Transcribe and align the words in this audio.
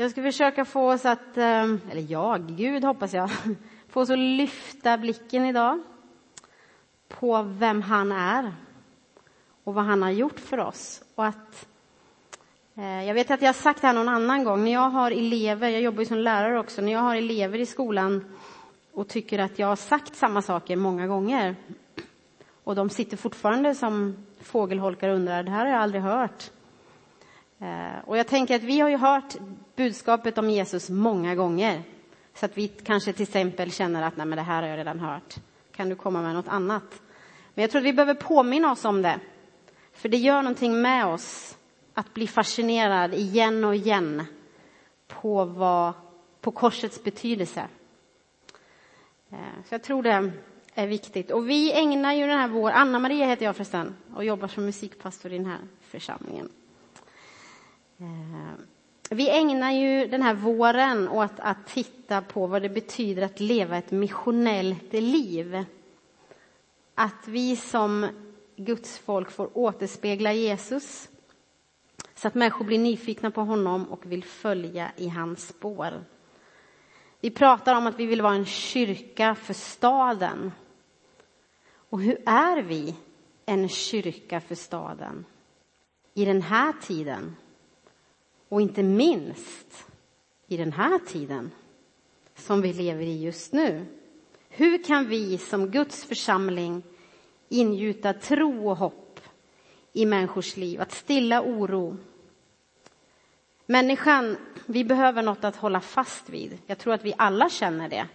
Jag 0.00 0.10
ska 0.10 0.22
försöka 0.22 0.64
få 0.64 0.92
oss 0.92 1.04
att, 1.04 1.36
ehm, 1.36 1.80
eller 1.90 2.06
jag, 2.08 2.46
Gud 2.46 2.84
hoppas 2.84 3.14
jag, 3.14 3.30
få 3.88 4.00
oss 4.00 4.10
att 4.10 4.18
lyfta 4.18 4.98
blicken 4.98 5.44
idag 5.44 5.82
på 7.08 7.42
vem 7.42 7.82
han 7.82 8.12
är 8.12 8.54
och 9.64 9.74
vad 9.74 9.84
han 9.84 10.02
har 10.02 10.10
gjort 10.10 10.40
för 10.40 10.58
oss. 10.58 11.02
Och 11.14 11.26
att, 11.26 11.68
eh, 12.74 13.04
jag 13.04 13.14
vet 13.14 13.30
att 13.30 13.42
jag 13.42 13.48
har 13.48 13.52
sagt 13.52 13.80
det 13.80 13.86
här 13.86 13.94
någon 13.94 14.08
annan 14.08 14.44
gång, 14.44 14.64
när 14.64 14.72
jag 14.72 14.90
har 14.90 15.10
elever, 15.10 15.68
jag 15.68 15.82
jobbar 15.82 16.00
ju 16.00 16.06
som 16.06 16.18
lärare 16.18 16.58
också, 16.58 16.82
när 16.82 16.92
jag 16.92 17.00
har 17.00 17.16
elever 17.16 17.58
i 17.58 17.66
skolan 17.66 18.36
och 18.92 19.08
tycker 19.08 19.38
att 19.38 19.58
jag 19.58 19.66
har 19.66 19.76
sagt 19.76 20.16
samma 20.16 20.42
saker 20.42 20.76
många 20.76 21.06
gånger 21.06 21.56
och 22.64 22.74
de 22.74 22.90
sitter 22.90 23.16
fortfarande 23.16 23.74
som 23.74 24.26
fågelholkar 24.40 25.08
och 25.08 25.16
undrar, 25.16 25.42
det 25.42 25.50
här 25.50 25.66
har 25.66 25.72
jag 25.72 25.82
aldrig 25.82 26.02
hört. 26.02 26.50
Eh, 27.60 27.98
och 28.04 28.18
jag 28.18 28.26
tänker 28.26 28.56
att 28.56 28.62
vi 28.62 28.80
har 28.80 28.88
ju 28.88 28.96
hört 28.96 29.34
budskapet 29.76 30.38
om 30.38 30.50
Jesus 30.50 30.90
många 30.90 31.34
gånger. 31.34 31.82
Så 32.34 32.46
att 32.46 32.58
vi 32.58 32.68
kanske 32.68 33.12
till 33.12 33.22
exempel 33.22 33.72
känner 33.72 34.02
att 34.02 34.16
nej 34.16 34.26
men 34.26 34.36
det 34.36 34.42
här 34.42 34.62
har 34.62 34.68
jag 34.68 34.78
redan 34.78 35.00
hört. 35.00 35.34
Kan 35.72 35.88
du 35.88 35.94
komma 35.94 36.22
med 36.22 36.34
något 36.34 36.48
annat? 36.48 37.02
Men 37.54 37.62
jag 37.62 37.70
tror 37.70 37.80
att 37.80 37.86
vi 37.86 37.92
behöver 37.92 38.14
påminna 38.14 38.72
oss 38.72 38.84
om 38.84 39.02
det. 39.02 39.20
För 39.92 40.08
det 40.08 40.16
gör 40.16 40.42
någonting 40.42 40.82
med 40.82 41.06
oss 41.06 41.58
att 41.94 42.14
bli 42.14 42.26
fascinerad 42.26 43.14
igen 43.14 43.64
och 43.64 43.74
igen 43.74 44.24
på, 45.08 45.44
vad, 45.44 45.92
på 46.40 46.50
korsets 46.50 47.04
betydelse. 47.04 47.68
Eh, 49.30 49.38
så 49.68 49.74
jag 49.74 49.82
tror 49.82 50.02
det 50.02 50.32
är 50.74 50.86
viktigt. 50.86 51.30
Och 51.30 51.48
vi 51.48 51.72
ägnar 51.72 52.12
ju 52.12 52.26
den 52.26 52.38
här 52.38 52.48
vår, 52.48 52.70
Anna-Maria 52.70 53.26
heter 53.26 53.44
jag 53.44 53.56
förresten 53.56 53.96
och 54.14 54.24
jobbar 54.24 54.48
som 54.48 54.64
musikpastor 54.64 55.32
i 55.32 55.36
den 55.36 55.46
här 55.46 55.60
församlingen. 55.80 56.48
Eh, 58.00 58.54
vi 59.10 59.30
ägnar 59.30 59.72
ju 59.72 60.06
den 60.06 60.22
här 60.22 60.34
våren 60.34 61.08
åt 61.08 61.32
att 61.36 61.66
titta 61.66 62.22
på 62.22 62.46
vad 62.46 62.62
det 62.62 62.68
betyder 62.68 63.22
att 63.22 63.40
leva 63.40 63.76
ett 63.76 63.90
missionellt 63.90 64.92
liv. 64.92 65.64
Att 66.94 67.28
vi 67.28 67.56
som 67.56 68.06
Guds 68.56 68.98
folk 68.98 69.30
får 69.30 69.58
återspegla 69.58 70.32
Jesus 70.32 71.08
så 72.14 72.28
att 72.28 72.34
människor 72.34 72.64
blir 72.64 72.78
nyfikna 72.78 73.30
på 73.30 73.40
honom 73.40 73.84
och 73.84 74.12
vill 74.12 74.24
följa 74.24 74.90
i 74.96 75.08
hans 75.08 75.48
spår. 75.48 76.04
Vi 77.20 77.30
pratar 77.30 77.74
om 77.74 77.86
att 77.86 77.98
vi 77.98 78.06
vill 78.06 78.22
vara 78.22 78.34
en 78.34 78.46
kyrka 78.46 79.34
för 79.34 79.54
staden. 79.54 80.52
Och 81.72 82.00
hur 82.00 82.22
är 82.26 82.62
vi 82.62 82.94
en 83.46 83.68
kyrka 83.68 84.40
för 84.40 84.54
staden 84.54 85.24
i 86.14 86.24
den 86.24 86.42
här 86.42 86.72
tiden? 86.82 87.36
Och 88.50 88.60
inte 88.60 88.82
minst 88.82 89.86
i 90.46 90.56
den 90.56 90.72
här 90.72 90.98
tiden 90.98 91.50
som 92.34 92.62
vi 92.62 92.72
lever 92.72 93.02
i 93.02 93.22
just 93.22 93.52
nu. 93.52 93.86
Hur 94.48 94.84
kan 94.84 95.08
vi 95.08 95.38
som 95.38 95.70
Guds 95.70 96.04
församling 96.04 96.82
ingjuta 97.48 98.12
tro 98.12 98.70
och 98.70 98.76
hopp 98.76 99.20
i 99.92 100.06
människors 100.06 100.56
liv, 100.56 100.80
att 100.80 100.92
stilla 100.92 101.42
oro? 101.42 101.96
Människan, 103.66 104.36
vi 104.66 104.84
behöver 104.84 105.22
något 105.22 105.44
att 105.44 105.56
hålla 105.56 105.80
fast 105.80 106.28
vid. 106.28 106.58
Jag 106.66 106.78
tror 106.78 106.94
att 106.94 107.04
vi 107.04 107.14
alla 107.18 107.48
känner 107.50 107.88
det, 107.88 108.08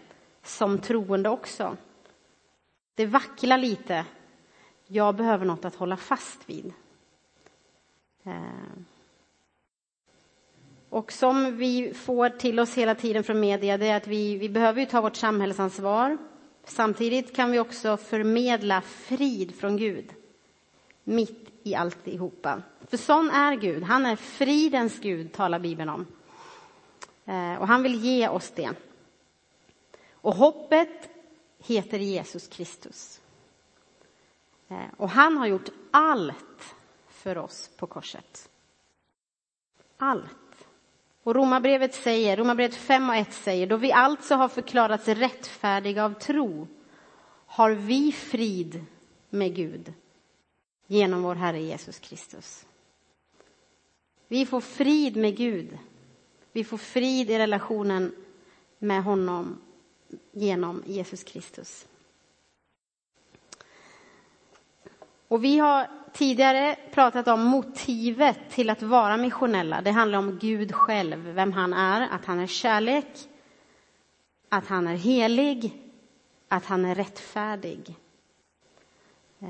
som 0.44 0.80
troende 0.80 1.30
också. 1.30 1.77
Det 2.95 3.05
vacklar 3.05 3.58
lite. 3.58 4.05
Jag 4.88 5.16
behöver 5.16 5.45
något 5.45 5.66
att 5.66 5.75
hålla 5.75 5.97
fast 5.97 6.49
vid. 6.49 6.73
Eh, 8.23 8.31
och 10.89 11.11
som 11.11 11.58
vi 11.58 11.94
får 11.94 12.30
till 12.30 12.59
oss 12.59 12.78
hela 12.78 12.95
tiden 12.95 13.23
från 13.23 13.39
media, 13.39 13.78
det 13.78 13.88
är 13.88 13.97
att 13.97 14.08
vi, 14.08 14.38
vi 14.38 14.50
behöver 14.50 14.86
ta 14.86 15.02
vårt 15.02 15.16
samhällsansvar. 15.16 16.17
Samtidigt 16.64 17.36
kan 17.36 17.52
vi 17.52 17.59
också 17.59 17.97
förmedla 17.97 18.81
frid 18.81 19.55
från 19.55 19.77
Gud 19.77 20.14
mitt 21.05 21.49
i 21.64 21.76
alltihopa. 21.76 22.61
För 22.87 22.98
sån 22.98 23.30
är 23.30 23.55
Gud. 23.55 23.83
Han 23.83 24.05
är 24.05 24.15
fridens 24.15 24.99
Gud, 24.99 25.33
talar 25.33 25.59
Bibeln 25.59 25.89
om. 25.89 26.08
Eh, 27.26 27.55
och 27.55 27.67
han 27.67 27.83
vill 27.83 28.04
ge 28.04 28.27
oss 28.27 28.52
det. 28.55 28.71
Och 30.11 30.36
hoppet 30.36 31.09
heter 31.58 31.99
Jesus 31.99 32.48
Kristus. 32.48 33.21
Eh, 34.67 34.77
och 34.98 35.09
han 35.09 35.38
har 35.38 35.48
gjort 35.48 35.70
allt 35.92 36.76
för 37.09 37.38
oss 37.38 37.70
på 37.77 37.88
korset. 37.88 38.49
Allt. 39.98 40.45
Och 41.25 41.36
Romarbrevet 41.36 41.95
säger, 41.95 42.37
Romarbrevet 42.37 42.75
5 42.75 43.09
och 43.09 43.15
1 43.15 43.33
säger, 43.33 43.67
då 43.67 43.77
vi 43.77 43.91
alltså 43.91 44.36
har 44.36 44.47
förklarats 44.47 45.08
rättfärdiga 45.08 46.05
av 46.05 46.13
tro 46.13 46.67
har 47.45 47.71
vi 47.71 48.11
frid 48.11 48.86
med 49.30 49.55
Gud 49.55 49.93
genom 50.87 51.23
vår 51.23 51.35
Herre 51.35 51.61
Jesus 51.61 51.99
Kristus. 51.99 52.65
Vi 54.27 54.45
får 54.45 54.61
frid 54.61 55.15
med 55.15 55.37
Gud. 55.37 55.77
Vi 56.52 56.64
får 56.64 56.77
frid 56.77 57.30
i 57.30 57.37
relationen 57.37 58.15
med 58.80 59.03
honom 59.03 59.61
genom 60.31 60.83
Jesus 60.85 61.23
Kristus. 61.23 61.87
Och 65.27 65.43
vi 65.43 65.58
har 65.58 65.87
tidigare 66.15 66.76
pratat 66.92 67.27
om 67.27 67.43
motivet 67.43 68.39
till 68.49 68.70
att 68.70 68.81
vara 68.81 69.17
missionella. 69.17 69.81
Det 69.81 69.92
handlar 69.92 70.20
om 70.20 70.37
Gud 70.42 70.76
själv, 70.76 71.20
vem 71.20 71.52
han 71.52 71.73
är, 71.73 72.09
att 72.11 72.26
han 72.26 72.39
är 72.39 72.48
kärlek, 72.48 73.08
att 74.49 74.67
han 74.67 74.87
är 74.87 74.95
helig, 74.95 75.73
att 76.48 76.65
han 76.65 76.86
är 76.86 76.95
rättfärdig. 76.95 77.95
Eh, 79.39 79.49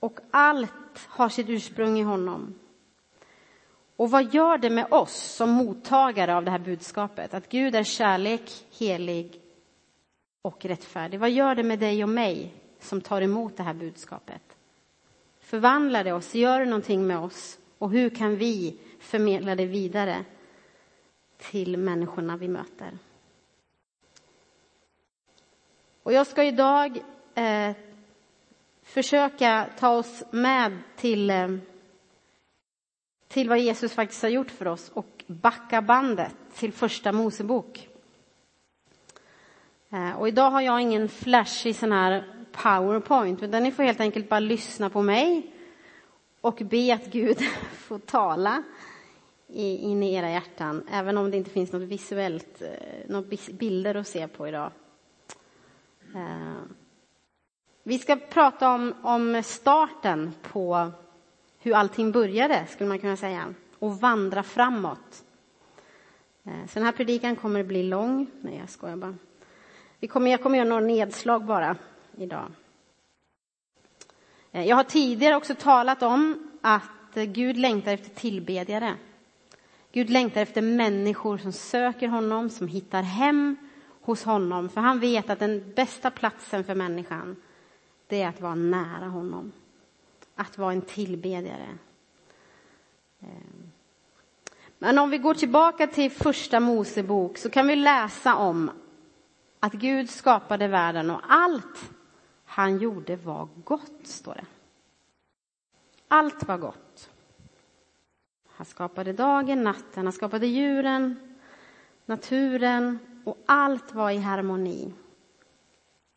och 0.00 0.18
allt 0.30 1.08
har 1.08 1.28
sitt 1.28 1.48
ursprung 1.48 1.98
i 1.98 2.02
honom. 2.02 2.54
Och 3.96 4.10
vad 4.10 4.34
gör 4.34 4.58
det 4.58 4.70
med 4.70 4.92
oss 4.92 5.14
som 5.14 5.50
mottagare 5.50 6.36
av 6.36 6.44
det 6.44 6.50
här 6.50 6.58
budskapet? 6.58 7.34
Att 7.34 7.48
Gud 7.48 7.74
är 7.74 7.84
kärlek, 7.84 8.66
helig 8.78 9.40
och 10.42 10.64
rättfärdig. 10.64 11.20
Vad 11.20 11.30
gör 11.30 11.54
det 11.54 11.62
med 11.62 11.78
dig 11.78 12.02
och 12.02 12.08
mig 12.08 12.54
som 12.80 13.00
tar 13.00 13.20
emot 13.20 13.56
det 13.56 13.62
här 13.62 13.74
budskapet? 13.74 14.51
Förvandlar 15.52 16.04
det 16.04 16.12
oss? 16.12 16.34
Gör 16.34 16.60
det 16.60 16.66
någonting 16.66 17.06
med 17.06 17.18
oss? 17.18 17.58
Och 17.78 17.90
hur 17.90 18.10
kan 18.10 18.36
vi 18.36 18.78
förmedla 18.98 19.54
det 19.54 19.66
vidare 19.66 20.24
till 21.38 21.76
människorna 21.76 22.36
vi 22.36 22.48
möter? 22.48 22.98
Och 26.02 26.12
jag 26.12 26.26
ska 26.26 26.44
idag 26.44 27.02
eh, 27.34 27.76
försöka 28.82 29.68
ta 29.78 29.88
oss 29.88 30.22
med 30.30 30.78
till, 30.96 31.30
eh, 31.30 31.48
till 33.28 33.48
vad 33.48 33.58
Jesus 33.58 33.92
faktiskt 33.92 34.22
har 34.22 34.30
gjort 34.30 34.50
för 34.50 34.68
oss 34.68 34.90
och 34.94 35.24
backa 35.26 35.82
bandet 35.82 36.34
till 36.54 36.72
första 36.72 37.12
Mosebok. 37.12 37.88
Eh, 39.90 40.18
och 40.18 40.28
idag 40.28 40.50
har 40.50 40.60
jag 40.60 40.80
ingen 40.80 41.08
flashig 41.08 41.76
sån 41.76 41.92
här 41.92 42.41
powerpoint, 42.52 43.42
utan 43.42 43.62
ni 43.62 43.72
får 43.72 43.82
helt 43.82 44.00
enkelt 44.00 44.28
bara 44.28 44.40
lyssna 44.40 44.90
på 44.90 45.02
mig 45.02 45.52
och 46.40 46.62
be 46.64 46.94
att 46.94 47.06
Gud 47.06 47.38
får 47.72 47.98
tala 47.98 48.62
in 49.54 50.02
i 50.02 50.14
era 50.14 50.30
hjärtan, 50.30 50.88
även 50.90 51.18
om 51.18 51.30
det 51.30 51.36
inte 51.36 51.50
finns 51.50 51.72
något 51.72 51.82
visuellt, 51.82 52.62
eh, 52.62 52.68
några 53.08 53.36
bilder 53.52 53.94
att 53.94 54.08
se 54.08 54.28
på 54.28 54.48
idag. 54.48 54.70
Eh, 56.14 56.62
vi 57.82 57.98
ska 57.98 58.16
prata 58.16 58.70
om, 58.70 58.94
om 59.02 59.42
starten 59.44 60.32
på 60.42 60.90
hur 61.58 61.74
allting 61.74 62.12
började, 62.12 62.66
skulle 62.66 62.88
man 62.88 62.98
kunna 62.98 63.16
säga, 63.16 63.54
och 63.78 64.00
vandra 64.00 64.42
framåt. 64.42 65.24
Eh, 66.44 66.66
så 66.68 66.74
den 66.74 66.84
här 66.84 66.92
predikan 66.92 67.36
kommer 67.36 67.60
att 67.60 67.66
bli 67.66 67.82
lång. 67.82 68.26
Nej, 68.40 68.58
jag 68.58 68.70
skojar 68.70 68.96
bara. 68.96 69.14
Vi 69.98 70.08
kommer, 70.08 70.30
jag 70.30 70.42
kommer 70.42 70.58
göra 70.58 70.68
några 70.68 70.86
nedslag 70.86 71.44
bara 71.44 71.76
idag. 72.16 72.52
Eh, 74.52 74.64
jag 74.64 74.76
har 74.76 74.84
tidigare 74.84 75.36
också 75.36 75.54
talat 75.54 76.02
om 76.02 76.50
att 76.60 77.16
eh, 77.16 77.24
Gud 77.24 77.56
längtar 77.56 77.92
efter 77.92 78.10
tillbedjare. 78.10 78.94
Gud 79.92 80.10
längtar 80.10 80.40
efter 80.40 80.62
människor 80.62 81.38
som 81.38 81.52
söker 81.52 82.08
honom, 82.08 82.50
som 82.50 82.68
hittar 82.68 83.02
hem 83.02 83.56
hos 84.00 84.24
honom. 84.24 84.68
För 84.68 84.80
han 84.80 85.00
vet 85.00 85.30
att 85.30 85.38
den 85.38 85.72
bästa 85.76 86.10
platsen 86.10 86.64
för 86.64 86.74
människan, 86.74 87.36
det 88.06 88.22
är 88.22 88.28
att 88.28 88.40
vara 88.40 88.54
nära 88.54 89.06
honom. 89.06 89.52
Att 90.34 90.58
vara 90.58 90.72
en 90.72 90.82
tillbedjare. 90.82 91.68
Eh, 93.20 93.28
men 94.78 94.98
om 94.98 95.10
vi 95.10 95.18
går 95.18 95.34
tillbaka 95.34 95.86
till 95.86 96.10
första 96.10 96.60
Mosebok 96.60 97.38
så 97.38 97.50
kan 97.50 97.66
vi 97.66 97.76
läsa 97.76 98.36
om 98.36 98.70
att 99.60 99.72
Gud 99.72 100.10
skapade 100.10 100.68
världen 100.68 101.10
och 101.10 101.20
allt 101.28 101.90
han 102.52 102.78
gjorde 102.78 103.16
var 103.16 103.48
gott, 103.64 104.06
står 104.06 104.34
det. 104.34 104.46
Allt 106.08 106.48
var 106.48 106.58
gott. 106.58 107.10
Han 108.48 108.66
skapade 108.66 109.12
dagen, 109.12 109.62
natten, 109.62 110.06
han 110.06 110.12
skapade 110.12 110.46
djuren, 110.46 111.34
naturen 112.06 112.98
och 113.24 113.38
allt 113.46 113.94
var 113.94 114.10
i 114.10 114.18
harmoni. 114.18 114.92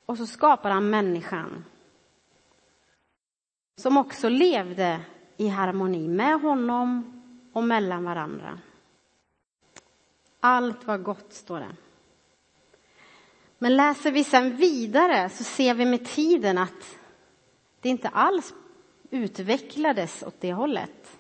Och 0.06 0.18
så 0.18 0.28
skapade 0.28 0.74
han 0.74 0.90
människan 0.90 1.66
som 3.76 3.98
också 3.98 4.30
levde 4.30 5.02
i 5.38 5.48
harmoni 5.48 6.08
med 6.08 6.42
honom 6.42 7.22
och 7.54 7.64
mellan 7.64 8.04
varandra. 8.04 8.60
Allt 10.40 10.88
var 10.88 10.98
gott, 10.98 11.34
står 11.34 11.60
det. 11.60 11.76
Men 13.66 13.76
läser 13.76 14.12
vi 14.12 14.24
sen 14.24 14.56
vidare 14.56 15.30
så 15.30 15.44
ser 15.44 15.74
vi 15.74 15.86
med 15.86 16.06
tiden 16.06 16.58
att 16.58 16.98
det 17.82 17.90
inte 17.90 18.10
alls 18.10 18.54
utvecklades 19.10 20.24
åt 20.24 20.36
det 20.42 20.54
hållet. 20.54 21.18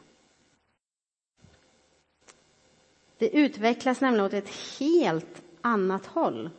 Det 3.17 3.29
utvecklas 3.29 4.01
nämligen 4.01 4.25
åt 4.25 4.33
ett 4.33 4.79
helt 4.79 5.43
annat 5.61 6.05
håll. 6.05 6.49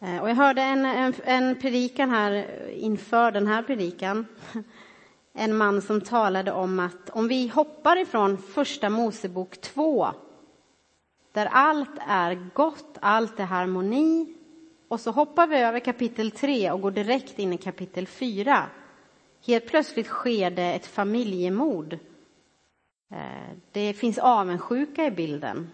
Eh, 0.00 0.22
och 0.22 0.30
jag 0.30 0.34
hörde 0.34 0.62
en, 0.62 0.84
en, 0.84 1.14
en 1.24 1.60
predikan 1.60 2.10
här 2.10 2.46
inför 2.70 3.30
den 3.30 3.46
här 3.46 3.62
predikan. 3.62 4.26
En 5.32 5.56
man 5.56 5.82
som 5.82 6.00
talade 6.00 6.52
om 6.52 6.80
att 6.80 7.10
om 7.10 7.28
vi 7.28 7.48
hoppar 7.48 7.96
ifrån 7.96 8.38
första 8.38 8.90
Mosebok 8.90 9.60
2 9.60 10.14
där 11.34 11.46
allt 11.46 11.98
är 12.06 12.50
gott, 12.54 12.98
allt 13.00 13.40
är 13.40 13.44
harmoni 13.44 14.34
och 14.88 15.00
så 15.00 15.10
hoppar 15.10 15.46
vi 15.46 15.56
över 15.56 15.80
kapitel 15.80 16.30
3 16.30 16.70
och 16.70 16.80
går 16.80 16.90
direkt 16.90 17.38
in 17.38 17.52
i 17.52 17.58
kapitel 17.58 18.06
4. 18.06 18.66
Helt 19.46 19.66
plötsligt 19.66 20.06
sker 20.06 20.50
det 20.50 20.72
ett 20.72 20.86
familjemord. 20.86 21.92
Eh, 23.12 23.56
det 23.72 23.92
finns 23.92 24.18
avundsjuka 24.18 25.06
i 25.06 25.10
bilden. 25.10 25.70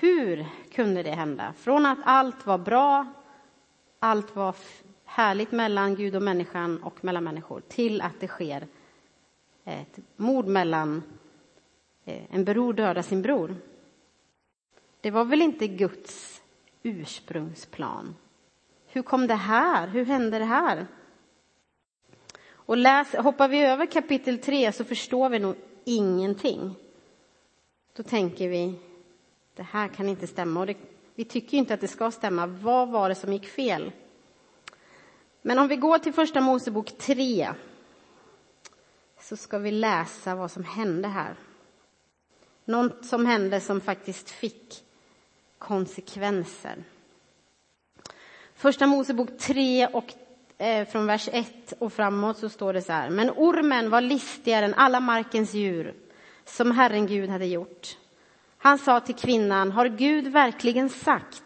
Hur 0.00 0.46
kunde 0.72 1.02
det 1.02 1.10
hända? 1.10 1.52
Från 1.58 1.86
att 1.86 1.98
allt 2.04 2.46
var 2.46 2.58
bra, 2.58 3.06
allt 3.98 4.36
var 4.36 4.56
härligt 5.04 5.52
mellan 5.52 5.94
Gud 5.94 6.16
och 6.16 6.22
människan 6.22 6.82
och 6.82 7.04
mellan 7.04 7.24
människor 7.24 7.60
till 7.68 8.00
att 8.00 8.20
det 8.20 8.28
sker 8.28 8.66
ett 9.64 9.98
mord 10.16 10.46
mellan 10.46 11.02
eh, 12.04 12.22
en 12.30 12.44
bror 12.44 12.72
dödar 12.72 13.02
sin 13.02 13.22
bror. 13.22 13.56
Det 15.06 15.10
var 15.10 15.24
väl 15.24 15.42
inte 15.42 15.66
Guds 15.66 16.42
ursprungsplan? 16.82 18.16
Hur 18.86 19.02
kom 19.02 19.26
det 19.26 19.34
här? 19.34 19.88
Hur 19.88 20.04
hände 20.04 20.38
det 20.38 20.44
här? 20.44 20.86
Och 22.48 22.76
läs, 22.76 23.14
hoppar 23.14 23.48
vi 23.48 23.60
över 23.60 23.86
kapitel 23.86 24.38
3 24.38 24.72
så 24.72 24.84
förstår 24.84 25.28
vi 25.28 25.38
nog 25.38 25.54
ingenting. 25.84 26.74
Då 27.96 28.02
tänker 28.02 28.48
vi, 28.48 28.74
det 29.54 29.62
här 29.62 29.88
kan 29.88 30.08
inte 30.08 30.26
stämma. 30.26 30.60
Och 30.60 30.66
det, 30.66 30.76
vi 31.14 31.24
tycker 31.24 31.56
inte 31.58 31.74
att 31.74 31.80
det 31.80 31.88
ska 31.88 32.10
stämma. 32.10 32.46
Vad 32.46 32.88
var 32.88 33.08
det 33.08 33.14
som 33.14 33.32
gick 33.32 33.48
fel? 33.48 33.92
Men 35.42 35.58
om 35.58 35.68
vi 35.68 35.76
går 35.76 35.98
till 35.98 36.12
första 36.12 36.40
Mosebok 36.40 36.98
3 36.98 37.48
så 39.20 39.36
ska 39.36 39.58
vi 39.58 39.70
läsa 39.70 40.34
vad 40.34 40.50
som 40.50 40.64
hände 40.64 41.08
här. 41.08 41.36
Något 42.64 43.04
som 43.04 43.26
hände 43.26 43.60
som 43.60 43.80
faktiskt 43.80 44.30
fick 44.30 44.85
konsekvenser. 45.58 46.84
Första 48.54 48.86
Mosebok 48.86 49.38
3 49.38 49.86
och 49.86 50.14
eh, 50.58 50.88
från 50.88 51.06
vers 51.06 51.28
1 51.32 51.72
och 51.78 51.92
framåt 51.92 52.38
så 52.38 52.48
står 52.48 52.72
det 52.72 52.82
så 52.82 52.92
här. 52.92 53.10
Men 53.10 53.30
ormen 53.30 53.90
var 53.90 54.00
listigare 54.00 54.64
än 54.64 54.74
alla 54.74 55.00
markens 55.00 55.54
djur 55.54 55.94
som 56.44 56.70
Herren 56.70 57.06
Gud 57.06 57.30
hade 57.30 57.46
gjort. 57.46 57.96
Han 58.58 58.78
sa 58.78 59.00
till 59.00 59.14
kvinnan, 59.14 59.72
har 59.72 59.88
Gud 59.88 60.26
verkligen 60.26 60.88
sagt 60.88 61.42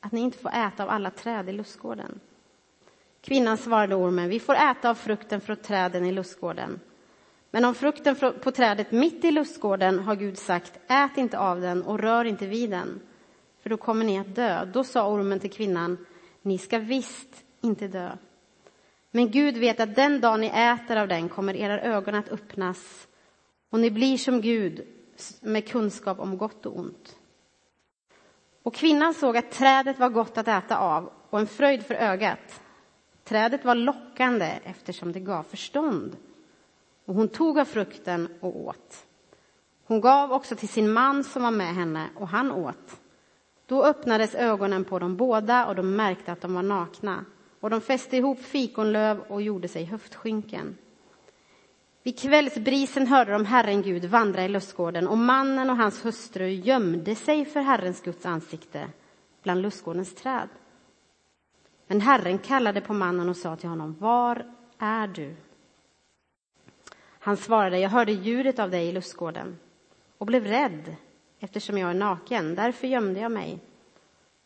att 0.00 0.12
ni 0.12 0.20
inte 0.20 0.38
får 0.38 0.50
äta 0.50 0.82
av 0.82 0.90
alla 0.90 1.10
träd 1.10 1.48
i 1.48 1.52
lustgården? 1.52 2.20
Kvinnan 3.20 3.56
svarade 3.56 3.94
ormen, 3.94 4.28
vi 4.28 4.40
får 4.40 4.54
äta 4.54 4.90
av 4.90 4.94
frukten 4.94 5.40
från 5.40 5.56
träden 5.56 6.04
i 6.04 6.12
lustgården. 6.12 6.80
Men 7.50 7.64
om 7.64 7.74
frukten 7.74 8.16
på 8.16 8.50
trädet 8.50 8.92
mitt 8.92 9.24
i 9.24 9.30
lustgården 9.30 9.98
har 9.98 10.16
Gud 10.16 10.38
sagt, 10.38 10.72
ät 10.88 11.16
inte 11.16 11.38
av 11.38 11.60
den 11.60 11.82
och 11.82 11.98
rör 11.98 12.24
inte 12.24 12.46
vid 12.46 12.70
den, 12.70 13.00
för 13.62 13.70
då 13.70 13.76
kommer 13.76 14.04
ni 14.04 14.18
att 14.18 14.34
dö. 14.34 14.64
Då 14.64 14.84
sa 14.84 15.08
ormen 15.08 15.40
till 15.40 15.50
kvinnan, 15.50 16.06
ni 16.42 16.58
ska 16.58 16.78
visst 16.78 17.44
inte 17.60 17.88
dö. 17.88 18.10
Men 19.10 19.30
Gud 19.30 19.56
vet 19.56 19.80
att 19.80 19.94
den 19.94 20.20
dag 20.20 20.40
ni 20.40 20.46
äter 20.46 20.96
av 20.96 21.08
den 21.08 21.28
kommer 21.28 21.56
era 21.56 21.80
ögon 21.80 22.14
att 22.14 22.28
öppnas 22.28 23.08
och 23.70 23.80
ni 23.80 23.90
blir 23.90 24.18
som 24.18 24.40
Gud 24.40 24.86
med 25.40 25.68
kunskap 25.68 26.20
om 26.20 26.38
gott 26.38 26.66
och 26.66 26.78
ont. 26.78 27.16
Och 28.62 28.74
kvinnan 28.74 29.14
såg 29.14 29.36
att 29.36 29.50
trädet 29.50 29.98
var 29.98 30.08
gott 30.08 30.38
att 30.38 30.48
äta 30.48 30.78
av 30.78 31.12
och 31.30 31.40
en 31.40 31.46
fröjd 31.46 31.86
för 31.86 31.94
ögat. 31.94 32.60
Trädet 33.24 33.64
var 33.64 33.74
lockande 33.74 34.58
eftersom 34.64 35.12
det 35.12 35.20
gav 35.20 35.42
förstånd. 35.42 36.16
Och 37.04 37.14
hon 37.14 37.28
tog 37.28 37.58
av 37.58 37.64
frukten 37.64 38.28
och 38.40 38.56
åt. 38.56 39.06
Hon 39.84 40.00
gav 40.00 40.32
också 40.32 40.56
till 40.56 40.68
sin 40.68 40.92
man 40.92 41.24
som 41.24 41.42
var 41.42 41.50
med 41.50 41.74
henne 41.74 42.08
och 42.16 42.28
han 42.28 42.52
åt. 42.52 42.99
Då 43.70 43.84
öppnades 43.84 44.34
ögonen 44.34 44.84
på 44.84 44.98
dem 44.98 45.16
båda 45.16 45.66
och 45.66 45.74
de 45.74 45.96
märkte 45.96 46.32
att 46.32 46.40
de 46.40 46.54
var 46.54 46.62
nakna. 46.62 47.24
Och 47.60 47.70
de 47.70 47.80
fäste 47.80 48.16
ihop 48.16 48.40
fikonlöv 48.40 49.20
och 49.20 49.42
gjorde 49.42 49.68
sig 49.68 49.84
höftskynken. 49.84 50.76
Vid 52.02 52.18
kvällsbrisen 52.18 53.06
hörde 53.06 53.32
de 53.32 53.44
Herren 53.44 53.82
Gud 53.82 54.04
vandra 54.04 54.44
i 54.44 54.48
lustgården 54.48 55.08
och 55.08 55.18
mannen 55.18 55.70
och 55.70 55.76
hans 55.76 56.04
hustru 56.04 56.48
gömde 56.48 57.14
sig 57.14 57.44
för 57.44 57.60
Herrens 57.60 58.02
Guds 58.02 58.26
ansikte 58.26 58.88
bland 59.42 59.62
lustgårdens 59.62 60.14
träd. 60.14 60.48
Men 61.86 62.00
Herren 62.00 62.38
kallade 62.38 62.80
på 62.80 62.94
mannen 62.94 63.28
och 63.28 63.36
sa 63.36 63.56
till 63.56 63.68
honom, 63.68 63.96
var 63.98 64.46
är 64.78 65.06
du? 65.06 65.36
Han 67.18 67.36
svarade, 67.36 67.78
jag 67.78 67.90
hörde 67.90 68.12
ljudet 68.12 68.58
av 68.58 68.70
dig 68.70 68.88
i 68.88 68.92
lustgården 68.92 69.58
och 70.18 70.26
blev 70.26 70.44
rädd 70.44 70.96
eftersom 71.40 71.78
jag 71.78 71.90
är 71.90 71.94
naken, 71.94 72.54
därför 72.54 72.86
gömde 72.86 73.20
jag 73.20 73.32
mig. 73.32 73.58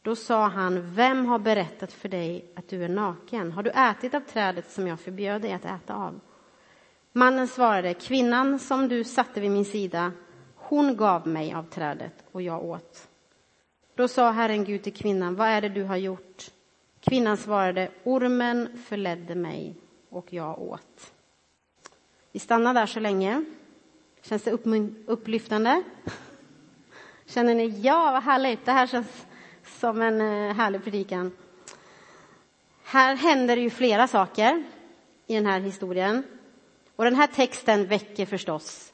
Då 0.02 0.16
sa 0.16 0.48
han, 0.48 0.94
vem 0.94 1.26
har 1.26 1.38
berättat 1.38 1.92
för 1.92 2.08
dig 2.08 2.44
att 2.56 2.68
du 2.68 2.84
är 2.84 2.88
naken? 2.88 3.52
Har 3.52 3.62
du 3.62 3.70
ätit 3.70 4.14
av 4.14 4.20
trädet 4.20 4.70
som 4.70 4.86
jag 4.86 5.00
förbjöd 5.00 5.42
dig 5.42 5.52
att 5.52 5.64
äta 5.64 5.94
av? 5.94 6.20
Mannen 7.12 7.48
svarade, 7.48 7.94
kvinnan 7.94 8.58
som 8.58 8.88
du 8.88 9.04
satte 9.04 9.40
vid 9.40 9.50
min 9.50 9.64
sida, 9.64 10.12
hon 10.54 10.96
gav 10.96 11.28
mig 11.28 11.52
av 11.52 11.62
trädet 11.62 12.24
och 12.32 12.42
jag 12.42 12.64
åt. 12.64 13.08
Då 13.94 14.08
sa 14.08 14.30
Herren 14.30 14.64
Gud 14.64 14.82
till 14.82 14.94
kvinnan, 14.94 15.34
vad 15.34 15.48
är 15.48 15.60
det 15.60 15.68
du 15.68 15.84
har 15.84 15.96
gjort? 15.96 16.50
Kvinnan 17.00 17.36
svarade, 17.36 17.90
ormen 18.04 18.78
förledde 18.88 19.34
mig 19.34 19.74
och 20.10 20.32
jag 20.32 20.58
åt. 20.58 21.12
Vi 22.32 22.38
stannar 22.38 22.74
där 22.74 22.86
så 22.86 23.00
länge. 23.00 23.44
Känns 24.22 24.42
det 24.42 24.50
upplyftande? 25.06 25.82
Känner 27.26 27.54
ni, 27.54 27.66
ja 27.66 28.12
vad 28.12 28.22
härligt, 28.22 28.64
det 28.64 28.72
här 28.72 28.86
känns 28.86 29.26
som 29.64 30.02
en 30.02 30.20
eh, 30.20 30.54
härlig 30.54 30.84
predikan. 30.84 31.32
Här 32.84 33.16
händer 33.16 33.56
ju 33.56 33.70
flera 33.70 34.08
saker 34.08 34.64
i 35.26 35.34
den 35.34 35.46
här 35.46 35.60
historien. 35.60 36.24
Och 36.96 37.04
den 37.04 37.14
här 37.14 37.26
texten 37.26 37.86
väcker 37.86 38.26
förstås 38.26 38.92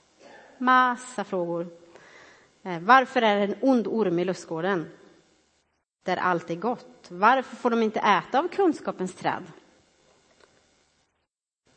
massa 0.58 1.24
frågor. 1.24 1.68
Eh, 2.62 2.80
varför 2.80 3.22
är 3.22 3.36
det 3.36 3.42
en 3.42 3.54
ond 3.60 3.86
orm 3.86 4.18
i 4.18 4.24
lustgården? 4.24 4.90
Där 6.04 6.16
allt 6.16 6.50
är 6.50 6.54
gott. 6.54 7.06
Varför 7.08 7.56
får 7.56 7.70
de 7.70 7.82
inte 7.82 8.00
äta 8.00 8.38
av 8.38 8.48
kunskapens 8.48 9.14
träd? 9.14 9.42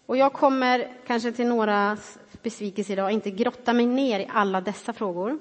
Och 0.05 0.17
jag 0.17 0.33
kommer 0.33 0.91
kanske 1.07 1.31
till 1.31 1.47
några 1.47 1.97
besvikelser 2.41 2.93
idag 2.93 3.11
inte 3.11 3.31
grotta 3.31 3.73
mig 3.73 3.85
ner 3.85 4.19
i 4.19 4.29
alla 4.33 4.61
dessa 4.61 4.93
frågor, 4.93 5.39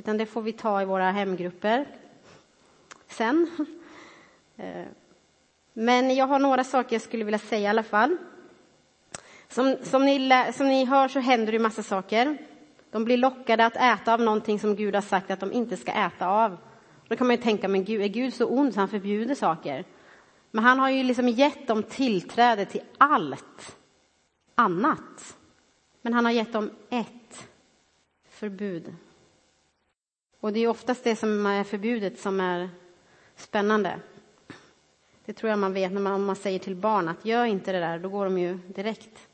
utan 0.00 0.16
det 0.16 0.26
får 0.26 0.42
vi 0.42 0.52
ta 0.52 0.82
i 0.82 0.84
våra 0.84 1.10
hemgrupper 1.10 1.86
sen. 3.08 3.50
Eh, 4.56 4.86
men 5.72 6.14
jag 6.14 6.26
har 6.26 6.38
några 6.38 6.64
saker 6.64 6.94
jag 6.94 7.02
skulle 7.02 7.24
vilja 7.24 7.38
säga 7.38 7.62
i 7.62 7.66
alla 7.66 7.82
fall. 7.82 8.16
Som, 9.48 9.76
som, 9.82 10.04
ni, 10.04 10.30
som 10.54 10.68
ni 10.68 10.84
hör 10.84 11.08
så 11.08 11.20
händer 11.20 11.52
det 11.52 11.58
massa 11.58 11.82
saker. 11.82 12.38
De 12.90 13.04
blir 13.04 13.16
lockade 13.16 13.66
att 13.66 13.76
äta 13.76 14.14
av 14.14 14.20
någonting 14.20 14.60
som 14.60 14.76
Gud 14.76 14.94
har 14.94 15.02
sagt 15.02 15.30
att 15.30 15.40
de 15.40 15.52
inte 15.52 15.76
ska 15.76 15.92
äta 15.92 16.26
av. 16.26 16.56
Då 17.08 17.16
kan 17.16 17.26
man 17.26 17.36
ju 17.36 17.42
tänka, 17.42 17.68
men 17.68 17.84
Gud, 17.84 18.02
är 18.02 18.08
Gud 18.08 18.34
så 18.34 18.46
ond 18.46 18.74
så 18.74 18.80
han 18.80 18.88
förbjuder 18.88 19.34
saker? 19.34 19.84
Men 20.50 20.64
han 20.64 20.78
har 20.78 20.90
ju 20.90 21.02
liksom 21.02 21.28
gett 21.28 21.66
dem 21.66 21.82
tillträde 21.82 22.64
till 22.64 22.82
allt 22.98 23.76
annat. 24.54 25.36
Men 26.02 26.14
han 26.14 26.24
har 26.24 26.32
gett 26.32 26.52
dem 26.52 26.70
ett 26.90 27.48
förbud. 28.28 28.94
Och 30.40 30.52
det 30.52 30.60
är 30.60 30.68
oftast 30.68 31.04
det 31.04 31.16
som 31.16 31.46
är 31.46 31.64
förbjudet 31.64 32.18
som 32.18 32.40
är 32.40 32.70
spännande. 33.36 34.00
Det 35.24 35.32
tror 35.32 35.50
jag 35.50 35.58
man 35.58 35.72
vet 35.72 35.92
när 35.92 36.00
man, 36.00 36.24
man 36.24 36.36
säger 36.36 36.58
till 36.58 36.76
barn 36.76 37.08
att 37.08 37.24
gör 37.24 37.44
inte 37.44 37.72
det 37.72 37.78
där, 37.78 37.98
då 37.98 38.08
går 38.08 38.24
de 38.24 38.38
ju 38.38 38.54
direkt 38.54 39.28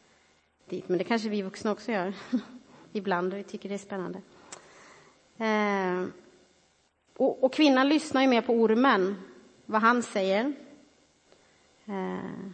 dit, 0.68 0.88
men 0.88 0.98
det 0.98 1.04
kanske 1.04 1.28
vi 1.28 1.42
vuxna 1.42 1.72
också 1.72 1.92
gör 1.92 2.14
ibland 2.92 3.32
och 3.32 3.38
vi 3.38 3.42
tycker 3.42 3.68
det 3.68 3.74
är 3.74 3.78
spännande. 3.78 4.20
Eh, 5.38 6.08
och, 7.16 7.44
och, 7.44 7.52
kvinnan 7.52 7.88
lyssnar 7.88 8.22
ju 8.22 8.28
mer 8.28 8.42
på 8.42 8.52
ormen, 8.52 9.16
vad 9.66 9.80
han 9.80 10.02
säger. 10.02 10.52
Eh, 11.84 12.50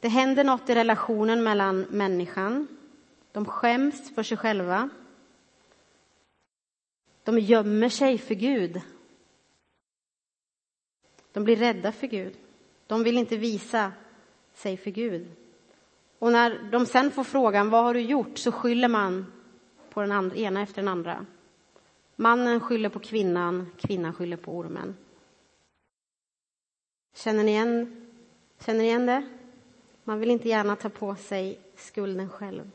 det 0.00 0.08
händer 0.08 0.44
något 0.44 0.70
i 0.70 0.74
relationen 0.74 1.42
mellan 1.42 1.80
människan. 1.80 2.68
De 3.32 3.44
skäms 3.44 4.14
för 4.14 4.22
sig 4.22 4.36
själva. 4.36 4.90
De 7.28 7.38
gömmer 7.38 7.88
sig 7.88 8.18
för 8.18 8.34
Gud. 8.34 8.80
De 11.32 11.44
blir 11.44 11.56
rädda 11.56 11.92
för 11.92 12.06
Gud. 12.06 12.36
De 12.86 13.02
vill 13.02 13.18
inte 13.18 13.36
visa 13.36 13.92
sig 14.54 14.76
för 14.76 14.90
Gud. 14.90 15.30
Och 16.18 16.32
när 16.32 16.70
de 16.72 16.86
sen 16.86 17.10
får 17.10 17.24
frågan 17.24 17.70
vad 17.70 17.84
har 17.84 17.94
du 17.94 18.00
gjort 18.00 18.38
så 18.38 18.52
skyller 18.52 18.88
man 18.88 19.32
på 19.90 20.00
den 20.00 20.12
andra, 20.12 20.36
ena 20.36 20.62
efter 20.62 20.82
den 20.82 20.88
andra. 20.88 21.26
Mannen 22.16 22.60
skyller 22.60 22.88
på 22.88 23.00
kvinnan, 23.00 23.70
kvinnan 23.78 24.14
skyller 24.14 24.36
på 24.36 24.52
ormen. 24.52 24.96
Känner 27.14 27.44
ni 27.44 27.50
igen, 27.50 28.06
känner 28.60 28.78
ni 28.78 28.84
igen 28.84 29.06
det? 29.06 29.28
Man 30.04 30.18
vill 30.18 30.30
inte 30.30 30.48
gärna 30.48 30.76
ta 30.76 30.88
på 30.88 31.16
sig 31.16 31.60
skulden 31.76 32.28
själv. 32.28 32.70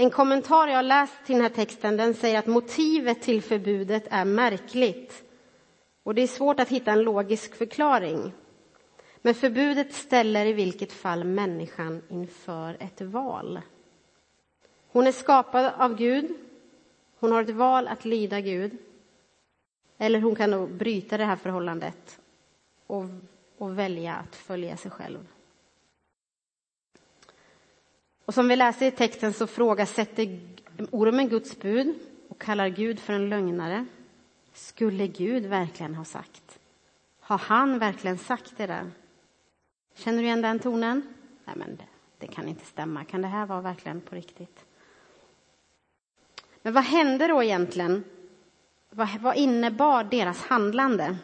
En 0.00 0.10
kommentar 0.10 0.68
jag 0.68 0.84
läst 0.84 1.24
till 1.24 1.34
den 1.34 1.42
här 1.42 1.50
texten 1.50 1.96
den 1.96 2.14
säger 2.14 2.38
att 2.38 2.46
motivet 2.46 3.22
till 3.22 3.42
förbudet 3.42 4.04
är 4.10 4.24
märkligt. 4.24 5.22
Och 6.02 6.14
det 6.14 6.22
är 6.22 6.26
svårt 6.26 6.60
att 6.60 6.68
hitta 6.68 6.92
en 6.92 7.02
logisk 7.02 7.54
förklaring. 7.54 8.32
Men 9.22 9.34
förbudet 9.34 9.92
ställer 9.92 10.46
i 10.46 10.52
vilket 10.52 10.92
fall 10.92 11.24
människan 11.24 12.02
inför 12.08 12.76
ett 12.80 13.00
val. 13.00 13.60
Hon 14.92 15.06
är 15.06 15.12
skapad 15.12 15.72
av 15.76 15.96
Gud. 15.96 16.34
Hon 17.18 17.32
har 17.32 17.42
ett 17.42 17.50
val 17.50 17.88
att 17.88 18.04
lyda 18.04 18.40
Gud. 18.40 18.78
Eller 19.98 20.20
hon 20.20 20.34
kan 20.34 20.50
då 20.50 20.66
bryta 20.66 21.16
det 21.16 21.24
här 21.24 21.36
förhållandet 21.36 22.20
och, 22.86 23.04
och 23.58 23.78
välja 23.78 24.14
att 24.14 24.36
följa 24.36 24.76
sig 24.76 24.90
själv. 24.90 25.39
Och 28.30 28.34
som 28.34 28.48
vi 28.48 28.56
läser 28.56 28.86
i 28.86 28.90
texten 28.90 29.32
så 29.32 29.46
frågasätter 29.46 30.40
ormen 30.90 31.28
Guds 31.28 31.58
bud 31.58 31.94
och 32.28 32.40
kallar 32.40 32.68
Gud 32.68 33.00
för 33.00 33.12
en 33.12 33.28
lögnare. 33.28 33.86
Skulle 34.52 35.06
Gud 35.06 35.46
verkligen 35.46 35.94
ha 35.94 36.04
sagt? 36.04 36.58
Har 37.20 37.38
han 37.38 37.78
verkligen 37.78 38.18
sagt 38.18 38.52
det 38.56 38.66
där? 38.66 38.90
Känner 39.94 40.18
du 40.18 40.24
igen 40.24 40.42
den 40.42 40.58
tonen? 40.58 41.14
Nej, 41.44 41.56
men 41.56 41.76
det, 41.76 41.84
det 42.18 42.26
kan 42.26 42.48
inte 42.48 42.66
stämma. 42.66 43.04
Kan 43.04 43.22
det 43.22 43.28
här 43.28 43.46
vara 43.46 43.60
verkligen 43.60 44.00
på 44.00 44.14
riktigt? 44.14 44.64
Men 46.62 46.72
vad 46.72 46.84
hände 46.84 47.26
då 47.26 47.42
egentligen? 47.42 48.04
Vad, 48.90 49.08
vad 49.20 49.36
innebar 49.36 50.04
deras 50.04 50.42
handlande? 50.42 51.16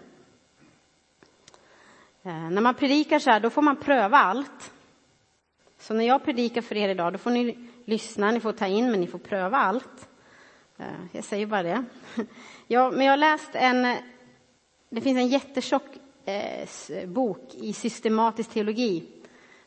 Eh, 2.23 2.51
när 2.51 2.61
man 2.61 2.75
predikar 2.75 3.19
så 3.19 3.31
här, 3.31 3.41
då 3.41 3.51
får 3.51 3.63
man 3.63 3.77
pröva 3.77 4.19
allt. 4.19 4.73
Så 5.87 5.95
när 5.95 6.05
jag 6.05 6.25
predikar 6.25 6.63
för 6.63 6.77
er 6.77 6.89
idag, 6.89 7.13
då 7.13 7.19
får 7.19 7.31
ni 7.31 7.59
lyssna, 7.85 8.31
ni 8.31 8.41
får 8.41 8.53
ta 8.53 8.67
in, 8.67 8.91
men 8.91 9.01
ni 9.01 9.07
får 9.07 9.19
pröva 9.19 9.57
allt. 9.57 10.09
Eh, 10.79 10.87
jag 11.13 11.25
säger 11.25 11.47
bara 11.47 11.63
det. 11.63 11.85
Ja, 12.67 12.91
men 12.91 13.07
jag 13.07 13.13
har 13.13 13.17
läst 13.17 13.51
en... 13.53 13.97
Det 14.89 15.01
finns 15.01 15.19
en 15.19 15.29
jättetjock 15.29 15.83
eh, 16.25 16.69
bok 17.07 17.55
i 17.55 17.73
systematisk 17.73 18.51
teologi 18.51 19.05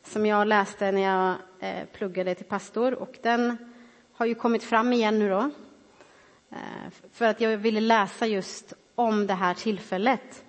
som 0.04 0.26
jag 0.26 0.48
läste 0.48 0.92
när 0.92 1.02
jag 1.02 1.36
eh, 1.60 1.86
pluggade 1.86 2.36
till 2.36 2.46
pastor. 2.46 2.94
Och 2.94 3.18
den 3.22 3.58
har 4.14 4.26
ju 4.26 4.36
kommit 4.36 4.64
fram 4.64 4.94
igen 4.94 5.20
nu 5.20 5.30
då. 5.30 5.50
För 7.12 7.26
att 7.26 7.42
jag 7.42 7.58
ville 7.58 7.82
läsa 7.82 8.28
just 8.28 8.74
om 8.96 9.28
det 9.28 9.34
här 9.34 9.54
tillfället. 9.54 10.44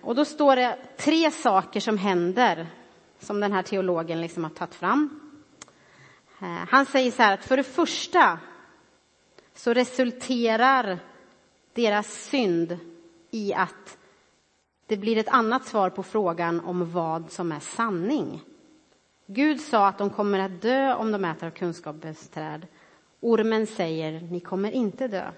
Och 0.00 0.14
då 0.14 0.24
står 0.24 0.56
det 0.56 0.78
tre 0.96 1.30
saker 1.30 1.80
som 1.80 1.98
händer 1.98 2.66
som 3.18 3.40
den 3.40 3.52
här 3.52 3.62
teologen 3.62 4.20
liksom 4.20 4.44
har 4.44 4.50
tagit 4.50 4.74
fram. 4.74 5.20
Eh, 6.40 6.68
han 6.68 6.86
säger 6.86 7.10
så 7.10 7.22
här 7.22 7.34
att 7.34 7.44
för 7.44 7.56
det 7.56 7.62
första 7.62 8.38
så 9.54 9.72
resulterar 9.72 10.98
deras 11.72 12.12
synd 12.12 12.78
i 13.30 13.54
att 13.54 13.98
det 14.86 14.96
blir 14.96 15.18
ett 15.18 15.28
annat 15.28 15.66
svar 15.66 15.90
på 15.90 16.02
frågan 16.02 16.60
om 16.60 16.92
vad 16.92 17.30
som 17.30 17.52
är 17.52 17.60
sanning. 17.60 18.42
Gud 19.26 19.60
sa 19.60 19.88
att 19.88 19.98
de 19.98 20.10
kommer 20.10 20.38
att 20.38 20.62
dö 20.62 20.94
om 20.94 21.12
de 21.12 21.24
äter 21.24 21.46
av 21.46 21.50
kunskapens 21.50 22.28
träd. 22.28 22.66
Ormen 23.20 23.66
säger, 23.66 24.20
ni 24.20 24.40
kommer 24.40 24.70
inte 24.70 25.08
dö. 25.08 25.30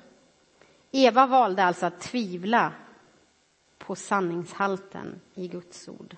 Eva 0.93 1.27
valde 1.27 1.65
alltså 1.65 1.87
att 1.87 2.01
tvivla 2.01 2.73
på 3.79 3.97
sanningshalten 3.97 5.21
i 5.35 5.49
Guds 5.49 5.89
ord. 5.89 6.17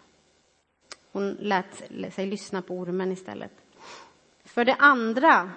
Hon 1.12 1.37
lät 1.40 1.83
sig 2.14 2.26
lyssna 2.26 2.62
på 2.62 2.75
ormen 2.75 3.12
istället. 3.12 3.52
För 4.45 4.64
det 4.64 4.75
andra 4.75 5.50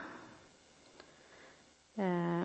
eh, 1.95 2.43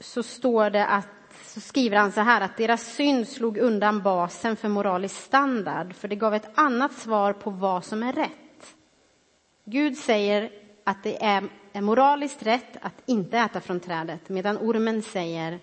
så 0.00 0.22
står 0.22 0.70
det 0.70 0.86
att 0.86 1.08
så 1.42 1.60
skriver 1.60 1.96
han 1.96 2.12
så 2.12 2.20
här 2.20 2.40
att 2.40 2.56
deras 2.56 2.94
synd 2.94 3.28
slog 3.28 3.58
undan 3.58 4.02
basen 4.02 4.56
för 4.56 4.68
moralisk 4.68 5.16
standard 5.16 5.94
för 5.94 6.08
det 6.08 6.16
gav 6.16 6.34
ett 6.34 6.58
annat 6.58 6.92
svar 6.92 7.32
på 7.32 7.50
vad 7.50 7.84
som 7.84 8.02
är 8.02 8.12
rätt. 8.12 8.76
Gud 9.64 9.96
säger 9.96 10.50
att 10.84 11.02
det 11.02 11.24
är 11.24 11.48
moraliskt 11.80 12.42
rätt 12.42 12.76
att 12.80 13.02
inte 13.06 13.38
äta 13.38 13.60
från 13.60 13.80
trädet 13.80 14.28
medan 14.28 14.58
ormen 14.58 15.02
säger 15.02 15.58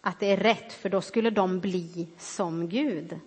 att 0.00 0.20
det 0.20 0.26
är 0.26 0.36
rätt 0.36 0.72
för 0.72 0.88
då 0.88 1.00
skulle 1.00 1.30
de 1.30 1.60
bli 1.60 2.08
som 2.18 2.68
Gud. 2.68 3.20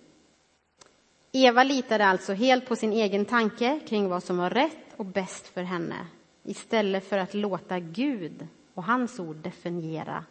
Eva 1.44 1.64
litade 1.64 2.06
alltså 2.06 2.32
helt 2.32 2.66
på 2.66 2.76
sin 2.76 2.92
egen 2.92 3.24
tanke 3.24 3.80
kring 3.86 4.08
vad 4.08 4.22
som 4.22 4.36
var 4.36 4.50
rätt 4.50 4.94
och 4.96 5.04
bäst 5.04 5.46
för 5.46 5.62
henne 5.62 6.06
istället 6.42 7.08
för 7.08 7.18
att 7.18 7.34
låta 7.34 7.78
Gud 7.78 8.46
och 8.74 8.84
hans 8.84 9.20
ord 9.20 9.36
definiera 9.36 10.24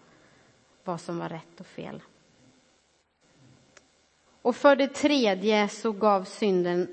vad 0.83 1.01
som 1.01 1.19
var 1.19 1.29
rätt 1.29 1.59
och 1.59 1.65
fel. 1.65 2.01
Och 4.41 4.55
för 4.55 4.75
det 4.75 4.87
tredje 4.87 5.69
så 5.69 5.91
gav 5.91 6.23
synden, 6.23 6.87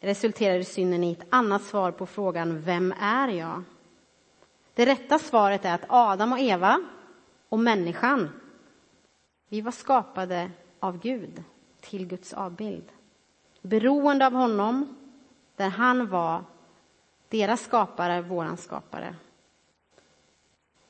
resulterade 0.00 0.64
synden 0.64 1.04
i 1.04 1.12
ett 1.12 1.26
annat 1.30 1.62
svar 1.62 1.92
på 1.92 2.06
frågan 2.06 2.60
Vem 2.60 2.94
är 3.00 3.28
jag? 3.28 3.62
Det 4.74 4.86
rätta 4.86 5.18
svaret 5.18 5.64
är 5.64 5.74
att 5.74 5.84
Adam 5.88 6.32
och 6.32 6.40
Eva 6.40 6.80
och 7.48 7.58
människan, 7.58 8.28
vi 9.48 9.60
var 9.60 9.72
skapade 9.72 10.50
av 10.80 10.98
Gud 10.98 11.44
till 11.80 12.06
Guds 12.06 12.32
avbild. 12.32 12.92
Beroende 13.62 14.26
av 14.26 14.32
honom, 14.32 14.96
där 15.56 15.68
han 15.68 16.08
var 16.08 16.44
deras 17.28 17.60
skapare, 17.60 18.22
våran 18.22 18.56
skapare. 18.56 19.14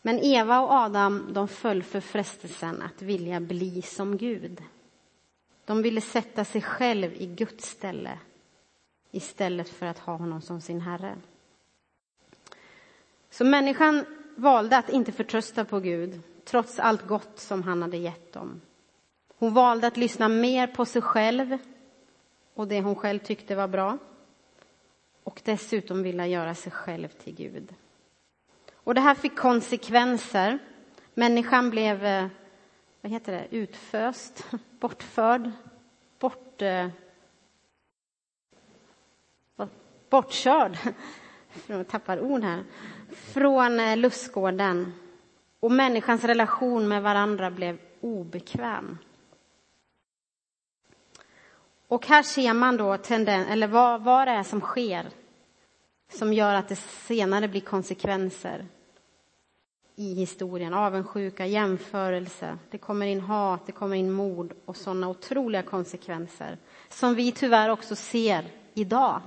Men 0.02 0.18
Eva 0.18 0.60
och 0.60 0.72
Adam 0.72 1.28
de 1.32 1.48
föll 1.48 1.82
för 1.82 2.00
frestelsen 2.00 2.82
att 2.82 3.02
vilja 3.02 3.40
bli 3.40 3.82
som 3.82 4.16
Gud. 4.16 4.62
De 5.64 5.82
ville 5.82 6.00
sätta 6.00 6.44
sig 6.44 6.62
själv 6.62 7.12
i 7.12 7.26
Guds 7.26 7.64
ställe 7.64 8.18
istället 9.10 9.68
för 9.68 9.86
att 9.86 9.98
ha 9.98 10.16
honom 10.16 10.40
som 10.40 10.60
sin 10.60 10.80
herre. 10.80 11.16
Så 13.30 13.44
människan 13.44 14.04
valde 14.36 14.76
att 14.76 14.90
inte 14.90 15.12
förtrösta 15.12 15.64
på 15.64 15.80
Gud 15.80 16.20
trots 16.44 16.78
allt 16.78 17.06
gott 17.06 17.38
som 17.38 17.62
han 17.62 17.82
hade 17.82 17.96
gett 17.96 18.32
dem. 18.32 18.60
Hon 19.38 19.54
valde 19.54 19.86
att 19.86 19.96
lyssna 19.96 20.28
mer 20.28 20.66
på 20.66 20.84
sig 20.84 21.02
själv 21.02 21.58
och 22.60 22.68
det 22.68 22.80
hon 22.80 22.94
själv 22.94 23.18
tyckte 23.18 23.54
var 23.54 23.68
bra 23.68 23.98
och 25.24 25.40
dessutom 25.44 26.02
vilja 26.02 26.26
göra 26.26 26.54
sig 26.54 26.72
själv 26.72 27.08
till 27.08 27.34
Gud. 27.34 27.74
Och 28.74 28.94
det 28.94 29.00
här 29.00 29.14
fick 29.14 29.36
konsekvenser. 29.36 30.58
Människan 31.14 31.70
blev 31.70 32.04
eh, 32.04 32.26
vad 33.00 33.12
heter 33.12 33.32
det, 33.32 33.56
utföst, 33.56 34.46
bortförd, 34.80 35.50
bort, 36.18 36.62
eh, 36.62 36.88
bortkörd, 40.10 40.78
jag 41.66 41.88
tappar 41.88 42.20
ord 42.20 42.42
här, 42.42 42.64
från 43.10 43.80
eh, 43.80 43.96
lustgården. 43.96 44.92
Och 45.60 45.72
människans 45.72 46.24
relation 46.24 46.88
med 46.88 47.02
varandra 47.02 47.50
blev 47.50 47.78
obekväm. 48.00 48.98
Och 51.90 52.06
här 52.06 52.22
ser 52.22 52.54
man 52.54 52.76
då 52.76 52.96
tenden, 52.96 53.46
eller 53.46 53.66
vad, 53.66 54.02
vad 54.02 54.28
det 54.28 54.32
är 54.32 54.42
som 54.42 54.60
sker 54.60 55.10
som 56.12 56.32
gör 56.32 56.54
att 56.54 56.68
det 56.68 56.76
senare 56.76 57.48
blir 57.48 57.60
konsekvenser 57.60 58.66
i 59.96 60.14
historien. 60.14 60.74
Avundsjuka, 60.74 61.46
jämförelse, 61.46 62.58
det 62.70 62.78
kommer 62.78 63.06
in 63.06 63.20
hat, 63.20 63.66
det 63.66 63.72
kommer 63.72 63.96
in 63.96 64.12
mord 64.12 64.52
och 64.64 64.76
sådana 64.76 65.08
otroliga 65.08 65.62
konsekvenser 65.62 66.58
som 66.88 67.14
vi 67.14 67.32
tyvärr 67.32 67.68
också 67.68 67.96
ser 67.96 68.44
idag 68.74 69.20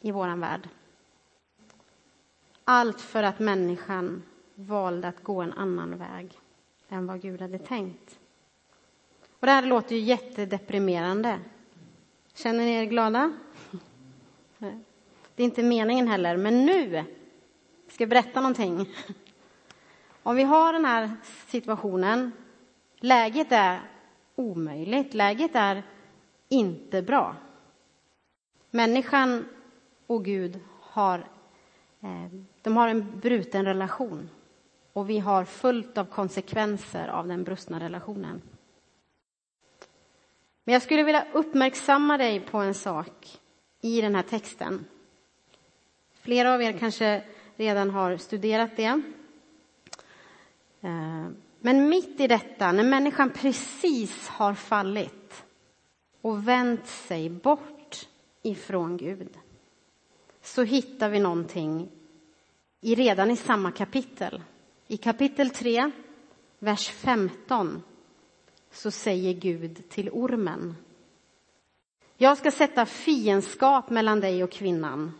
i 0.00 0.10
vår 0.10 0.36
värld. 0.36 0.68
Allt 2.64 3.00
för 3.00 3.22
att 3.22 3.38
människan 3.38 4.22
valde 4.54 5.08
att 5.08 5.22
gå 5.22 5.40
en 5.40 5.52
annan 5.52 5.98
väg 5.98 6.38
än 6.88 7.06
vad 7.06 7.22
Gud 7.22 7.40
hade 7.40 7.58
tänkt. 7.58 8.18
Och 9.40 9.46
det 9.46 9.52
här 9.52 9.66
låter 9.66 9.96
ju 9.96 10.00
jättedeprimerande. 10.00 11.40
Känner 12.36 12.64
ni 12.64 12.72
er 12.72 12.84
glada? 12.84 13.32
Det 15.34 15.42
är 15.42 15.44
inte 15.44 15.62
meningen 15.62 16.08
heller, 16.08 16.36
men 16.36 16.66
nu 16.66 17.04
ska 17.88 18.02
jag 18.02 18.08
berätta 18.08 18.40
någonting. 18.40 18.88
Om 20.22 20.36
vi 20.36 20.42
har 20.42 20.72
den 20.72 20.84
här 20.84 21.10
situationen, 21.46 22.32
läget 23.00 23.52
är 23.52 23.80
omöjligt, 24.34 25.14
läget 25.14 25.50
är 25.54 25.82
inte 26.48 27.02
bra. 27.02 27.36
Människan 28.70 29.48
och 30.06 30.24
Gud 30.24 30.60
har, 30.80 31.18
eh, 32.00 32.38
de 32.62 32.76
har 32.76 32.88
en 32.88 33.20
bruten 33.20 33.64
relation 33.64 34.30
och 34.92 35.10
vi 35.10 35.18
har 35.18 35.44
fullt 35.44 35.98
av 35.98 36.04
konsekvenser 36.04 37.08
av 37.08 37.28
den 37.28 37.44
brustna 37.44 37.80
relationen. 37.80 38.42
Men 40.66 40.72
jag 40.72 40.82
skulle 40.82 41.02
vilja 41.02 41.26
uppmärksamma 41.32 42.18
dig 42.18 42.40
på 42.40 42.58
en 42.58 42.74
sak 42.74 43.40
i 43.80 44.00
den 44.00 44.14
här 44.14 44.22
texten. 44.22 44.84
Flera 46.20 46.54
av 46.54 46.62
er 46.62 46.72
kanske 46.72 47.22
redan 47.56 47.90
har 47.90 48.16
studerat 48.16 48.76
det. 48.76 49.02
Eh, 50.80 51.26
men 51.60 51.88
mitt 51.88 52.20
i 52.20 52.26
detta, 52.26 52.72
när 52.72 52.84
människan 52.84 53.30
precis 53.30 54.28
har 54.28 54.54
fallit 54.54 55.44
och 56.20 56.48
vänt 56.48 56.86
sig 56.86 57.30
bort 57.30 58.08
ifrån 58.42 58.96
Gud 58.96 59.38
så 60.42 60.62
hittar 60.62 61.08
vi 61.08 61.20
någonting 61.20 61.88
i, 62.80 62.94
redan 62.94 63.30
i 63.30 63.36
samma 63.36 63.72
kapitel. 63.72 64.42
I 64.86 64.96
kapitel 64.96 65.50
3, 65.50 65.90
vers 66.58 66.88
15 66.88 67.82
så 68.76 68.90
säger 68.90 69.32
Gud 69.32 69.88
till 69.88 70.10
ormen. 70.12 70.76
Jag 72.16 72.38
ska 72.38 72.50
sätta 72.50 72.86
fiendskap 72.86 73.90
mellan 73.90 74.20
dig 74.20 74.44
och 74.44 74.50
kvinnan 74.50 75.12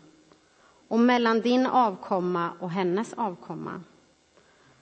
och 0.87 0.99
mellan 0.99 1.41
din 1.41 1.65
avkomma 1.65 2.51
och 2.59 2.71
hennes 2.71 3.13
avkomma. 3.13 3.81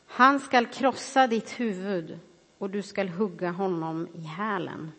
Han 0.05 0.39
skall 0.39 0.65
krossa 0.65 1.27
ditt 1.27 1.59
huvud 1.59 2.19
och 2.57 2.69
du 2.69 2.81
skall 2.81 3.09
hugga 3.09 3.51
honom 3.51 4.07
i 4.13 4.21
hälen. 4.21 4.91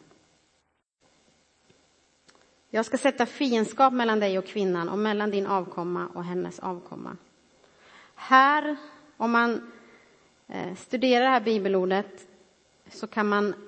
Jag 2.71 2.85
ska 2.85 2.99
sätta 2.99 3.27
fiendskap 3.27 3.93
mellan 3.93 4.21
dig 4.21 4.39
och 4.39 4.47
kvinnan 4.47 4.89
och 4.89 4.99
mellan 4.99 5.31
din 5.31 5.47
avkomma 5.47 6.07
och 6.15 6.25
hennes 6.25 6.59
avkomma. 6.59 7.17
Här, 8.15 8.77
om 9.17 9.31
man 9.31 9.73
eh, 10.49 10.75
studerar 10.75 11.25
det 11.25 11.31
här 11.31 11.41
bibelordet, 11.41 12.29
så 12.91 13.07
kan 13.07 13.29
man 13.29 13.66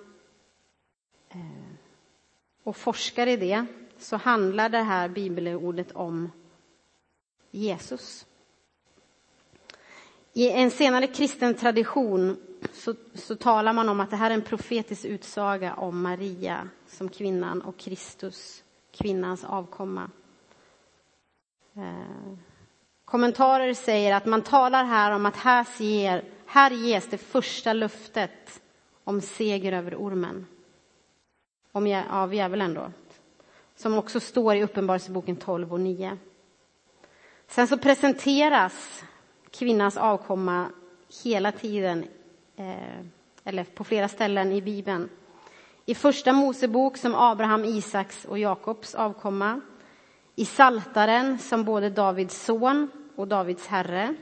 och 2.68 2.76
forskar 2.76 3.26
i 3.26 3.36
det, 3.36 3.66
så 3.98 4.16
handlar 4.16 4.68
det 4.68 4.78
här 4.78 5.08
bibelordet 5.08 5.92
om 5.92 6.30
Jesus. 7.50 8.26
I 10.32 10.50
en 10.50 10.70
senare 10.70 11.06
kristen 11.06 11.54
tradition 11.54 12.36
så, 12.72 12.94
så, 13.14 13.36
talar 13.36 13.72
man 13.72 13.88
om 13.88 14.00
att 14.00 14.10
det 14.10 14.16
här 14.16 14.30
är 14.30 14.34
en 14.34 14.42
profetisk 14.42 15.04
utsaga 15.04 15.74
om 15.74 16.02
Maria 16.02 16.68
som 16.86 17.08
kvinnan 17.08 17.62
och 17.62 17.78
Kristus, 17.78 18.64
kvinnans 18.92 19.44
avkomma. 19.44 20.10
Eh, 21.76 22.38
kommentarer 23.04 23.74
säger 23.74 24.14
att 24.14 24.26
man 24.26 24.42
talar 24.42 24.84
här 24.84 25.12
om 25.12 25.26
att 25.26 25.36
här, 25.36 25.64
ser, 25.64 26.24
här 26.46 26.70
ges 26.70 27.06
det 27.06 27.18
första 27.18 27.72
löftet 27.72 28.62
om 29.04 29.20
seger 29.20 29.72
över 29.72 29.94
ormen. 29.94 30.46
Om, 31.78 32.02
av 32.10 32.34
djävulen 32.34 32.74
då. 32.74 32.90
Som 33.76 33.98
också 33.98 34.20
står 34.20 34.54
i 34.56 34.62
Uppenbarelseboken 34.62 35.36
12 35.36 35.72
och 35.72 35.80
9. 35.80 36.18
Sen 37.48 37.68
så 37.68 37.78
presenteras 37.78 39.04
kvinnans 39.50 39.96
avkomma 39.96 40.66
hela 41.24 41.52
tiden, 41.52 42.04
eh, 42.56 43.04
eller 43.44 43.64
på 43.64 43.84
flera 43.84 44.08
ställen 44.08 44.52
i 44.52 44.62
Bibeln. 44.62 45.08
I 45.86 45.94
Första 45.94 46.32
Mosebok 46.32 46.96
som 46.96 47.14
Abraham, 47.14 47.64
Isaks 47.64 48.24
och 48.24 48.38
Jakobs 48.38 48.94
avkomma. 48.94 49.60
I 50.34 50.44
Saltaren 50.44 51.38
som 51.38 51.64
både 51.64 51.90
Davids 51.90 52.44
son 52.44 52.90
och 53.16 53.28
Davids 53.28 53.66
herre. 53.66 54.14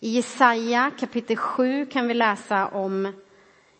I 0.00 0.08
Jesaja 0.08 0.90
kapitel 0.98 1.36
7 1.36 1.86
kan 1.86 2.08
vi 2.08 2.14
läsa 2.14 2.68
om 2.68 3.12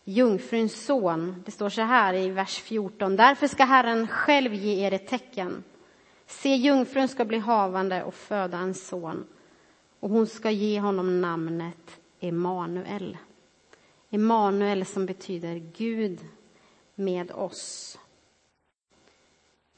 jungfruns 0.05 0.85
son. 0.85 1.43
Det 1.45 1.51
står 1.51 1.69
så 1.69 1.81
här 1.81 2.13
i 2.13 2.29
vers 2.29 2.59
14. 2.59 3.15
Därför 3.15 3.47
ska 3.47 3.63
Herren 3.63 4.07
själv 4.07 4.53
ge 4.53 4.85
er 4.85 4.93
ett 4.93 5.07
tecken. 5.07 5.63
Se, 6.27 6.55
jungfrun 6.55 7.07
ska 7.07 7.25
bli 7.25 7.37
havande 7.37 8.03
och 8.03 8.13
föda 8.13 8.57
en 8.57 8.73
son 8.73 9.25
och 9.99 10.09
hon 10.09 10.27
ska 10.27 10.51
ge 10.51 10.79
honom 10.79 11.21
namnet 11.21 11.99
Emanuel. 12.19 13.17
Emanuel 14.09 14.85
som 14.85 15.05
betyder 15.05 15.55
Gud 15.77 16.19
med 16.95 17.31
oss. 17.31 17.97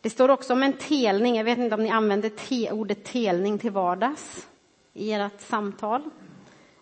Det 0.02 0.10
står 0.10 0.30
också 0.30 0.54
om 0.54 0.64
en 0.64 0.74
telning. 0.74 1.36
Jag 1.36 1.44
vet 1.44 1.58
inte 1.58 1.76
om 1.76 1.84
ni 1.84 1.90
använder 1.90 2.30
te, 2.30 2.72
ordet 2.72 3.04
telning 3.04 3.58
till 3.58 3.72
vardags 3.72 4.48
i 4.94 5.12
ert 5.12 5.42
samtal. 5.42 6.10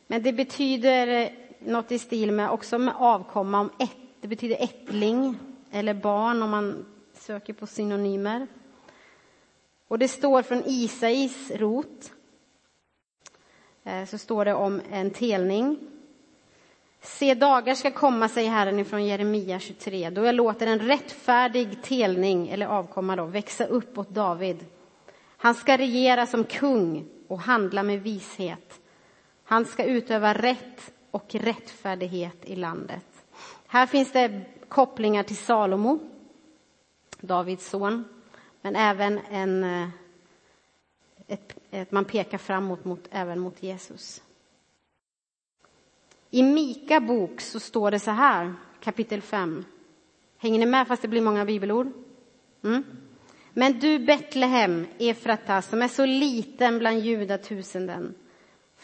Men 0.07 0.23
det 0.23 0.33
betyder 0.33 1.35
något 1.65 1.91
i 1.91 1.99
stil 1.99 2.31
med 2.31 2.49
också 2.49 2.77
med 2.77 2.93
avkomma 2.97 3.59
om 3.59 3.69
ett. 3.79 3.97
Det 4.21 4.27
betyder 4.27 4.63
ättling 4.63 5.37
eller 5.71 5.93
barn 5.93 6.43
om 6.43 6.49
man 6.49 6.85
söker 7.13 7.53
på 7.53 7.67
synonymer. 7.67 8.47
Och 9.87 9.99
det 9.99 10.07
står 10.07 10.41
från 10.41 10.63
Isais 10.65 11.51
rot. 11.51 12.11
Eh, 13.83 14.05
så 14.05 14.17
står 14.17 14.45
det 14.45 14.53
om 14.53 14.81
en 14.91 15.11
telning. 15.11 15.77
Se, 17.01 17.33
dagar 17.33 17.75
ska 17.75 17.91
komma, 17.91 18.29
säger 18.29 18.49
Herren 18.49 18.79
ifrån 18.79 19.05
Jeremia 19.05 19.59
23, 19.59 20.09
då 20.09 20.23
jag 20.23 20.35
låter 20.35 20.67
en 20.67 20.79
rättfärdig 20.79 21.81
telning, 21.83 22.47
eller 22.47 22.65
avkomma 22.65 23.15
då, 23.15 23.25
växa 23.25 23.65
upp 23.65 23.97
åt 23.97 24.09
David. 24.09 24.65
Han 25.37 25.55
ska 25.55 25.77
regera 25.77 26.27
som 26.27 26.43
kung 26.43 27.05
och 27.27 27.39
handla 27.39 27.83
med 27.83 28.03
vishet. 28.03 28.79
Han 29.43 29.65
ska 29.65 29.83
utöva 29.83 30.33
rätt 30.33 30.93
och 31.15 31.35
rättfärdighet 31.35 32.45
i 32.45 32.55
landet. 32.55 33.05
Här 33.67 33.85
finns 33.85 34.11
det 34.11 34.41
kopplingar 34.67 35.23
till 35.23 35.37
Salomo, 35.37 35.99
Davids 37.19 37.69
son, 37.69 38.03
men 38.61 38.75
även 38.75 39.19
en, 39.31 39.63
eh, 39.63 39.89
ett, 41.27 41.55
ett, 41.71 41.91
man 41.91 42.05
pekar 42.05 42.37
framåt 42.37 42.85
mot, 42.85 43.07
även 43.11 43.39
mot 43.39 43.63
Jesus. 43.63 44.23
I 46.29 46.43
Mika 46.43 46.99
bok 46.99 47.41
så 47.41 47.59
står 47.59 47.91
det 47.91 47.99
så 47.99 48.11
här, 48.11 48.53
kapitel 48.79 49.21
5. 49.21 49.65
Hänger 50.37 50.59
ni 50.59 50.65
med 50.65 50.87
fast 50.87 51.01
det 51.01 51.07
blir 51.07 51.21
många 51.21 51.45
bibelord? 51.45 51.91
Mm. 52.63 52.83
Men 53.53 53.79
du 53.79 53.99
Betlehem, 53.99 54.87
Efrata, 54.97 55.61
som 55.61 55.81
är 55.81 55.87
så 55.87 56.05
liten 56.05 56.79
bland 56.79 56.99
judatusenden. 56.99 58.15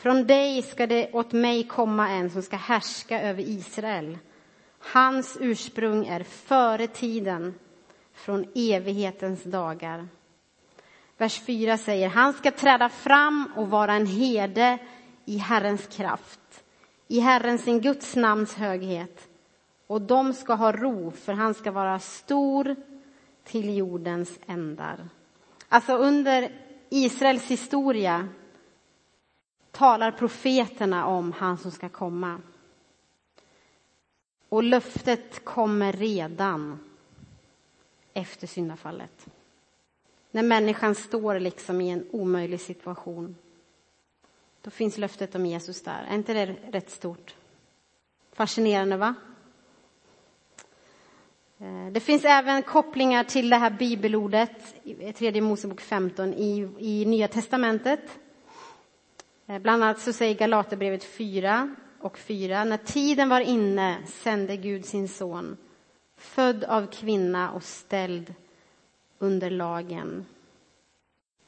Från 0.01 0.27
dig 0.27 0.61
ska 0.61 0.87
det 0.87 1.11
åt 1.13 1.31
mig 1.31 1.63
komma 1.63 2.09
en 2.09 2.29
som 2.29 2.41
ska 2.41 2.55
härska 2.55 3.21
över 3.21 3.43
Israel. 3.43 4.17
Hans 4.79 5.37
ursprung 5.39 6.05
är 6.05 6.23
före 6.23 6.87
tiden, 6.87 7.53
från 8.13 8.45
evighetens 8.55 9.43
dagar. 9.43 10.07
Vers 11.17 11.39
4 11.39 11.77
säger, 11.77 12.09
han 12.09 12.33
ska 12.33 12.51
träda 12.51 12.89
fram 12.89 13.51
och 13.55 13.69
vara 13.69 13.93
en 13.93 14.05
herde 14.05 14.77
i 15.25 15.37
Herrens 15.37 15.87
kraft, 15.87 16.63
i 17.07 17.19
Herrens 17.19 17.63
sin 17.63 17.81
Guds 17.81 18.15
namns 18.15 18.55
höghet. 18.55 19.27
Och 19.87 20.01
de 20.01 20.33
ska 20.33 20.53
ha 20.53 20.71
ro, 20.71 21.11
för 21.11 21.33
han 21.33 21.53
ska 21.53 21.71
vara 21.71 21.99
stor 21.99 22.75
till 23.43 23.77
jordens 23.77 24.39
ändar. 24.47 25.09
Alltså 25.69 25.93
under 25.93 26.51
Israels 26.89 27.51
historia 27.51 28.27
talar 29.71 30.11
profeterna 30.11 31.05
om 31.05 31.31
han 31.31 31.57
som 31.57 31.71
ska 31.71 31.89
komma. 31.89 32.41
Och 34.49 34.63
löftet 34.63 35.45
kommer 35.45 35.93
redan 35.93 36.79
efter 38.13 38.47
syndafallet. 38.47 39.27
När 40.31 40.43
människan 40.43 40.95
står 40.95 41.39
liksom 41.39 41.81
i 41.81 41.89
en 41.89 42.07
omöjlig 42.11 42.61
situation. 42.61 43.35
Då 44.61 44.69
finns 44.71 44.97
löftet 44.97 45.35
om 45.35 45.45
Jesus 45.45 45.81
där. 45.81 46.05
Är 46.09 46.15
inte 46.15 46.33
det 46.33 46.55
rätt 46.71 46.89
stort? 46.89 47.35
Fascinerande, 48.33 48.97
va? 48.97 49.15
Eh, 51.59 51.91
det 51.91 51.99
finns 51.99 52.25
även 52.25 52.63
kopplingar 52.63 53.23
till 53.23 53.49
det 53.49 53.55
här 53.55 53.69
bibelordet, 53.69 54.75
tredje 55.15 55.41
Mosebok 55.41 55.81
15, 55.81 56.33
i, 56.33 56.69
i 56.79 57.05
Nya 57.05 57.27
Testamentet. 57.27 58.19
Eh, 59.51 59.59
bland 59.59 59.83
annat 59.83 59.99
så 59.99 60.13
säger 60.13 60.35
Galaterbrevet 60.35 61.03
4 61.03 61.75
och 61.99 62.17
4, 62.17 62.63
när 62.63 62.77
tiden 62.77 63.29
var 63.29 63.39
inne 63.39 63.97
sände 64.05 64.57
Gud 64.57 64.85
sin 64.85 65.07
son, 65.07 65.57
född 66.17 66.63
av 66.63 66.87
kvinna 66.87 67.51
och 67.51 67.63
ställd 67.63 68.33
under 69.19 69.49
lagen. 69.49 70.25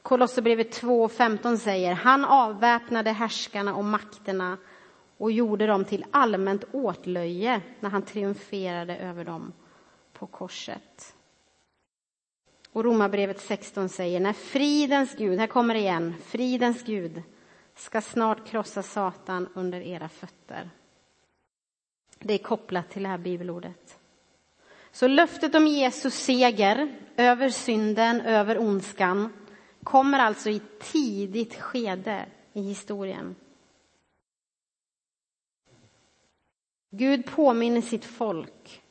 Kolosserbrevet 0.02 0.72
2 0.72 1.02
och 1.02 1.12
15 1.12 1.58
säger, 1.58 1.92
han 1.92 2.24
avväpnade 2.24 3.10
härskarna 3.10 3.74
och 3.74 3.84
makterna 3.84 4.58
och 5.18 5.32
gjorde 5.32 5.66
dem 5.66 5.84
till 5.84 6.04
allmänt 6.10 6.64
åtlöje 6.72 7.60
när 7.80 7.90
han 7.90 8.02
triumferade 8.02 8.96
över 8.96 9.24
dem 9.24 9.52
på 10.12 10.26
korset. 10.26 11.14
Och 12.72 12.84
Romarbrevet 12.84 13.40
16 13.40 13.88
säger, 13.88 14.20
när 14.20 14.32
fridens 14.32 15.14
Gud, 15.16 15.38
här 15.38 15.46
kommer 15.46 15.74
det 15.74 15.80
igen, 15.80 16.14
fridens 16.24 16.82
Gud 16.82 17.22
ska 17.74 18.00
snart 18.00 18.46
krossa 18.46 18.82
Satan 18.82 19.48
under 19.54 19.80
era 19.80 20.08
fötter. 20.08 20.70
Det 22.18 22.34
är 22.34 22.38
kopplat 22.38 22.90
till 22.90 23.02
det 23.02 23.08
här 23.08 23.18
bibelordet. 23.18 23.98
Så 24.92 25.08
löftet 25.08 25.54
om 25.54 25.66
Jesus 25.66 26.14
seger 26.14 26.96
över 27.16 27.48
synden, 27.48 28.20
över 28.20 28.58
ondskan 28.58 29.32
kommer 29.82 30.18
alltså 30.18 30.50
i 30.50 30.62
tidigt 30.80 31.54
skede 31.54 32.26
i 32.52 32.62
historien. 32.62 33.34
Gud 36.90 37.26
påminner 37.26 37.80
sitt 37.80 38.04
folk 38.04 38.82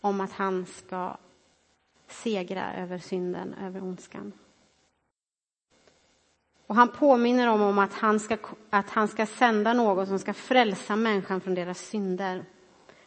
om 0.00 0.20
att 0.20 0.32
han 0.32 0.66
ska 0.66 1.16
segra 2.06 2.74
över 2.74 2.98
synden, 2.98 3.54
över 3.54 3.82
ondskan. 3.82 4.32
Och 6.66 6.74
han 6.74 6.88
påminner 6.88 7.46
dem 7.46 7.62
om 7.62 7.78
att 7.78 7.92
han, 7.92 8.20
ska, 8.20 8.36
att 8.70 8.90
han 8.90 9.08
ska 9.08 9.26
sända 9.26 9.72
någon 9.72 10.06
som 10.06 10.18
ska 10.18 10.34
frälsa 10.34 10.96
människan 10.96 11.40
från 11.40 11.54
deras 11.54 11.78
synder. 11.78 12.44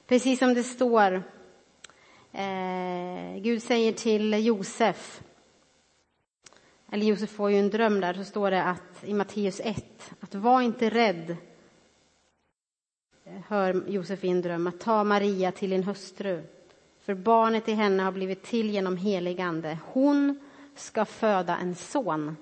Precis 0.07 0.39
som 0.39 0.53
det 0.53 0.63
står, 0.63 1.23
eh, 2.31 3.41
Gud 3.41 3.63
säger 3.63 3.91
till 3.91 4.45
Josef, 4.45 5.21
eller 6.91 7.05
Josef 7.05 7.29
får 7.29 7.51
ju 7.51 7.59
en 7.59 7.69
dröm 7.69 7.99
där, 7.99 8.13
så 8.13 8.23
står 8.23 8.51
det 8.51 8.63
att 8.63 9.03
i 9.03 9.13
Matteus 9.13 9.61
1, 9.63 10.11
att 10.19 10.35
var 10.35 10.61
inte 10.61 10.89
rädd, 10.89 11.37
eh, 13.25 13.41
hör 13.47 13.83
Josef 13.87 14.23
i 14.23 14.29
en 14.29 14.41
dröm, 14.41 14.67
att 14.67 14.79
ta 14.79 15.03
Maria 15.03 15.51
till 15.51 15.69
din 15.69 15.83
hustru, 15.83 16.43
för 16.99 17.13
barnet 17.13 17.67
i 17.67 17.73
henne 17.73 18.03
har 18.03 18.11
blivit 18.11 18.43
till 18.43 18.69
genom 18.69 18.97
helig 18.97 19.41
ande. 19.41 19.77
Hon 19.85 20.39
ska 20.75 21.05
föda 21.05 21.57
en 21.57 21.75
son 21.75 22.35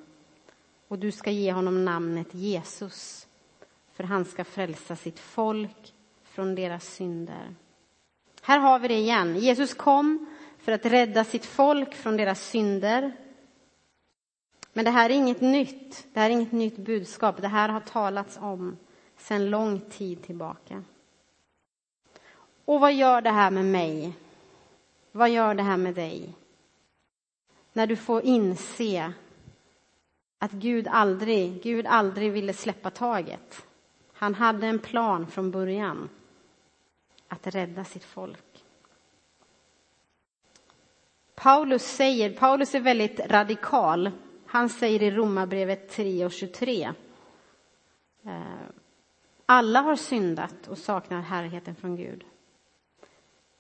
och 0.88 1.00
du 1.00 1.12
ska 1.12 1.32
ge 1.32 1.52
honom 1.52 1.86
namnet 1.86 2.28
Jesus, 2.34 3.28
för 3.93 4.04
han 4.04 4.26
ska 4.26 4.43
frälsa 4.43 4.95
sitt 4.95 5.19
folk 5.19 5.93
från 6.23 6.56
deras 6.56 6.93
synder. 6.93 7.56
Här 8.41 8.60
har 8.60 8.80
vi 8.80 8.88
det 8.88 8.97
igen. 8.97 9.36
Jesus 9.36 9.73
kom 9.73 10.26
för 10.58 10.71
att 10.71 10.86
rädda 10.86 11.23
sitt 11.23 11.45
folk 11.45 11.95
från 11.95 12.17
deras 12.17 12.47
synder. 12.47 13.12
Men 14.73 14.86
det 14.86 14.91
här 14.91 15.10
är 15.10 15.13
inget 15.13 15.41
nytt. 15.41 16.08
Det 16.13 16.19
här 16.19 16.30
är 16.30 16.34
inget 16.34 16.52
nytt 16.52 16.78
budskap. 16.78 17.41
Det 17.41 17.47
här 17.47 17.69
har 17.69 17.80
talats 17.80 18.38
om 18.41 18.78
sedan 19.17 19.50
lång 19.50 19.80
tid 19.80 20.23
tillbaka. 20.23 20.84
Och 22.65 22.80
vad 22.80 22.93
gör 22.93 23.21
det 23.21 23.32
här 23.32 23.52
med 23.52 23.65
mig? 23.65 24.13
Vad 25.12 25.30
gör 25.30 25.56
det 25.56 25.63
här 25.63 25.78
med 25.78 25.95
dig? 25.95 26.34
När 27.73 27.88
du 27.88 27.95
får 27.95 28.26
inse 28.26 29.13
att 30.39 30.52
Gud 30.52 30.88
aldrig, 30.88 31.63
Gud 31.63 31.86
aldrig 31.88 32.32
ville 32.32 32.54
släppa 32.54 32.89
taget. 32.89 33.65
Han 34.13 34.36
hade 34.36 34.67
en 34.67 34.80
plan 34.80 35.28
från 35.28 35.52
början 35.52 36.10
att 37.28 37.47
rädda 37.47 37.84
sitt 37.84 38.04
folk. 38.04 38.63
Paulus 41.36 41.84
säger, 41.84 42.34
Paulus 42.34 42.76
är 42.76 42.80
väldigt 42.80 43.19
radikal. 43.19 44.12
Han 44.45 44.69
säger 44.69 45.04
i 45.04 45.12
Romarbrevet 45.12 45.89
3 45.89 46.26
och 46.26 46.32
23. 46.32 46.93
Eh, 48.23 48.32
alla 49.45 49.82
har 49.82 49.95
syndat 49.95 50.67
och 50.67 50.78
saknar 50.78 51.21
härligheten 51.21 51.76
från 51.76 51.95
Gud. 51.95 52.23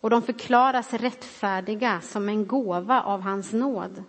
Och 0.01 0.09
de 0.09 0.21
förklaras 0.21 0.93
rättfärdiga 0.93 2.01
som 2.01 2.29
en 2.29 2.47
gåva 2.47 3.01
av 3.01 3.21
hans 3.21 3.53
nåd 3.53 4.03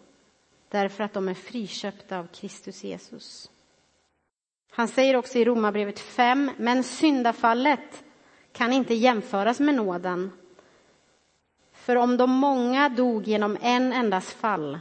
därför 0.69 1.05
att 1.05 1.13
de 1.13 1.29
är 1.29 1.35
friköpta 1.35 2.19
av 2.19 2.27
Kristus 2.27 2.85
Jesus. 2.85 3.51
Han 4.71 4.89
säger 4.89 5.17
också 5.17 5.39
i 5.39 5.45
Romarbrevet 5.45 5.99
5, 5.99 6.51
men 6.57 6.85
syndafallet 6.85 8.05
kan 8.53 8.73
inte 8.73 8.95
jämföras 8.95 9.61
med 9.61 9.75
nåden. 9.75 10.31
För 11.73 11.97
om 11.97 12.17
de 12.17 12.31
många 12.31 12.89
dog 12.89 13.29
genom 13.29 13.59
en 13.61 13.93
endas 13.93 14.33
fall 14.35 14.79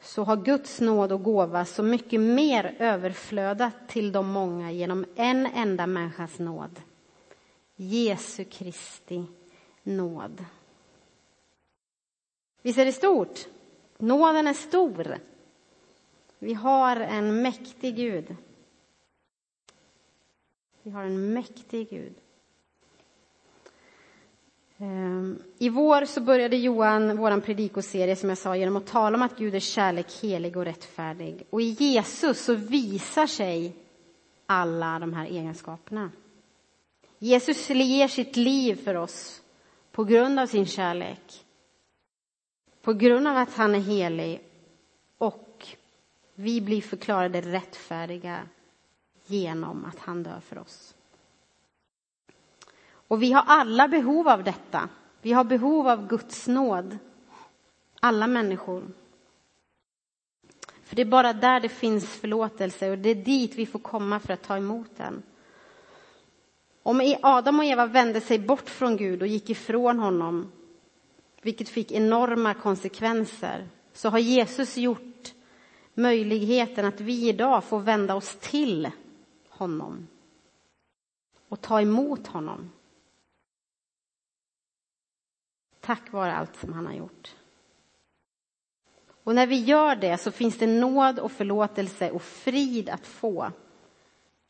så 0.00 0.24
har 0.24 0.36
Guds 0.36 0.80
nåd 0.80 1.12
och 1.12 1.22
gåva 1.22 1.64
så 1.64 1.82
mycket 1.82 2.20
mer 2.20 2.76
överflödat 2.78 3.88
till 3.88 4.12
de 4.12 4.26
många 4.28 4.72
genom 4.72 5.04
en 5.14 5.46
enda 5.46 5.86
människas 5.86 6.38
nåd. 6.38 6.80
Jesu 7.76 8.44
Kristi 8.44 9.24
nåd. 9.82 10.44
Visst 12.62 12.78
är 12.78 12.84
det 12.84 12.92
stort? 12.92 13.46
Nåden 13.98 14.46
är 14.46 14.52
stor. 14.52 15.18
Vi 16.38 16.54
har 16.54 16.96
en 16.96 17.42
mäktig 17.42 17.96
Gud. 17.96 18.36
Vi 20.82 20.90
har 20.90 21.04
en 21.04 21.32
mäktig 21.32 21.90
Gud. 21.90 22.14
Ehm, 24.78 25.42
I 25.58 25.68
vår 25.68 26.04
så 26.04 26.20
började 26.20 26.56
Johan 26.56 27.16
vår 27.16 27.40
predikoserie 27.40 28.16
som 28.16 28.28
jag 28.28 28.38
sa 28.38 28.56
genom 28.56 28.76
att 28.76 28.86
tala 28.86 29.16
om 29.16 29.22
att 29.22 29.38
Gud 29.38 29.54
är 29.54 29.60
kärlek, 29.60 30.22
helig 30.22 30.56
och 30.56 30.64
rättfärdig. 30.64 31.46
Och 31.50 31.60
i 31.60 31.64
Jesus 31.64 32.44
så 32.44 32.54
visar 32.54 33.26
sig 33.26 33.76
alla 34.46 34.98
de 34.98 35.14
här 35.14 35.26
egenskaperna. 35.26 36.10
Jesus 37.18 37.70
ger 37.70 38.08
sitt 38.08 38.36
liv 38.36 38.74
för 38.84 38.94
oss 38.94 39.42
på 39.92 40.04
grund 40.04 40.40
av 40.40 40.46
sin 40.46 40.66
kärlek. 40.66 41.43
På 42.84 42.92
grund 42.92 43.28
av 43.28 43.36
att 43.36 43.54
han 43.54 43.74
är 43.74 43.80
helig 43.80 44.42
och 45.18 45.66
vi 46.34 46.60
blir 46.60 46.82
förklarade 46.82 47.40
rättfärdiga 47.40 48.42
genom 49.26 49.84
att 49.84 49.98
han 49.98 50.22
dör 50.22 50.40
för 50.40 50.58
oss. 50.58 50.94
Och 53.08 53.22
vi 53.22 53.32
har 53.32 53.44
alla 53.46 53.88
behov 53.88 54.28
av 54.28 54.44
detta. 54.44 54.88
Vi 55.22 55.32
har 55.32 55.44
behov 55.44 55.88
av 55.88 56.08
Guds 56.08 56.48
nåd. 56.48 56.98
Alla 58.00 58.26
människor. 58.26 58.82
För 60.82 60.96
det 60.96 61.02
är 61.02 61.06
bara 61.06 61.32
där 61.32 61.60
det 61.60 61.68
finns 61.68 62.06
förlåtelse 62.06 62.90
och 62.90 62.98
det 62.98 63.10
är 63.10 63.14
dit 63.14 63.54
vi 63.54 63.66
får 63.66 63.78
komma 63.78 64.20
för 64.20 64.32
att 64.32 64.42
ta 64.42 64.56
emot 64.56 64.96
den. 64.96 65.22
Om 66.82 67.16
Adam 67.22 67.58
och 67.58 67.64
Eva 67.64 67.86
vände 67.86 68.20
sig 68.20 68.38
bort 68.38 68.70
från 68.70 68.96
Gud 68.96 69.22
och 69.22 69.28
gick 69.28 69.50
ifrån 69.50 69.98
honom 69.98 70.52
vilket 71.44 71.68
fick 71.68 71.92
enorma 71.92 72.54
konsekvenser, 72.54 73.68
så 73.92 74.08
har 74.08 74.18
Jesus 74.18 74.76
gjort 74.76 75.34
möjligheten 75.94 76.84
att 76.84 77.00
vi 77.00 77.28
idag 77.28 77.64
får 77.64 77.80
vända 77.80 78.14
oss 78.14 78.36
till 78.40 78.90
honom 79.48 80.08
och 81.48 81.60
ta 81.60 81.80
emot 81.80 82.26
honom. 82.26 82.70
Tack 85.80 86.12
vare 86.12 86.34
allt 86.34 86.56
som 86.56 86.72
han 86.72 86.86
har 86.86 86.94
gjort. 86.94 87.34
Och 89.24 89.34
när 89.34 89.46
vi 89.46 89.56
gör 89.56 89.96
det 89.96 90.18
så 90.18 90.30
finns 90.30 90.58
det 90.58 90.66
nåd 90.66 91.18
och 91.18 91.32
förlåtelse 91.32 92.10
och 92.10 92.22
frid 92.22 92.88
att 92.88 93.06
få. 93.06 93.52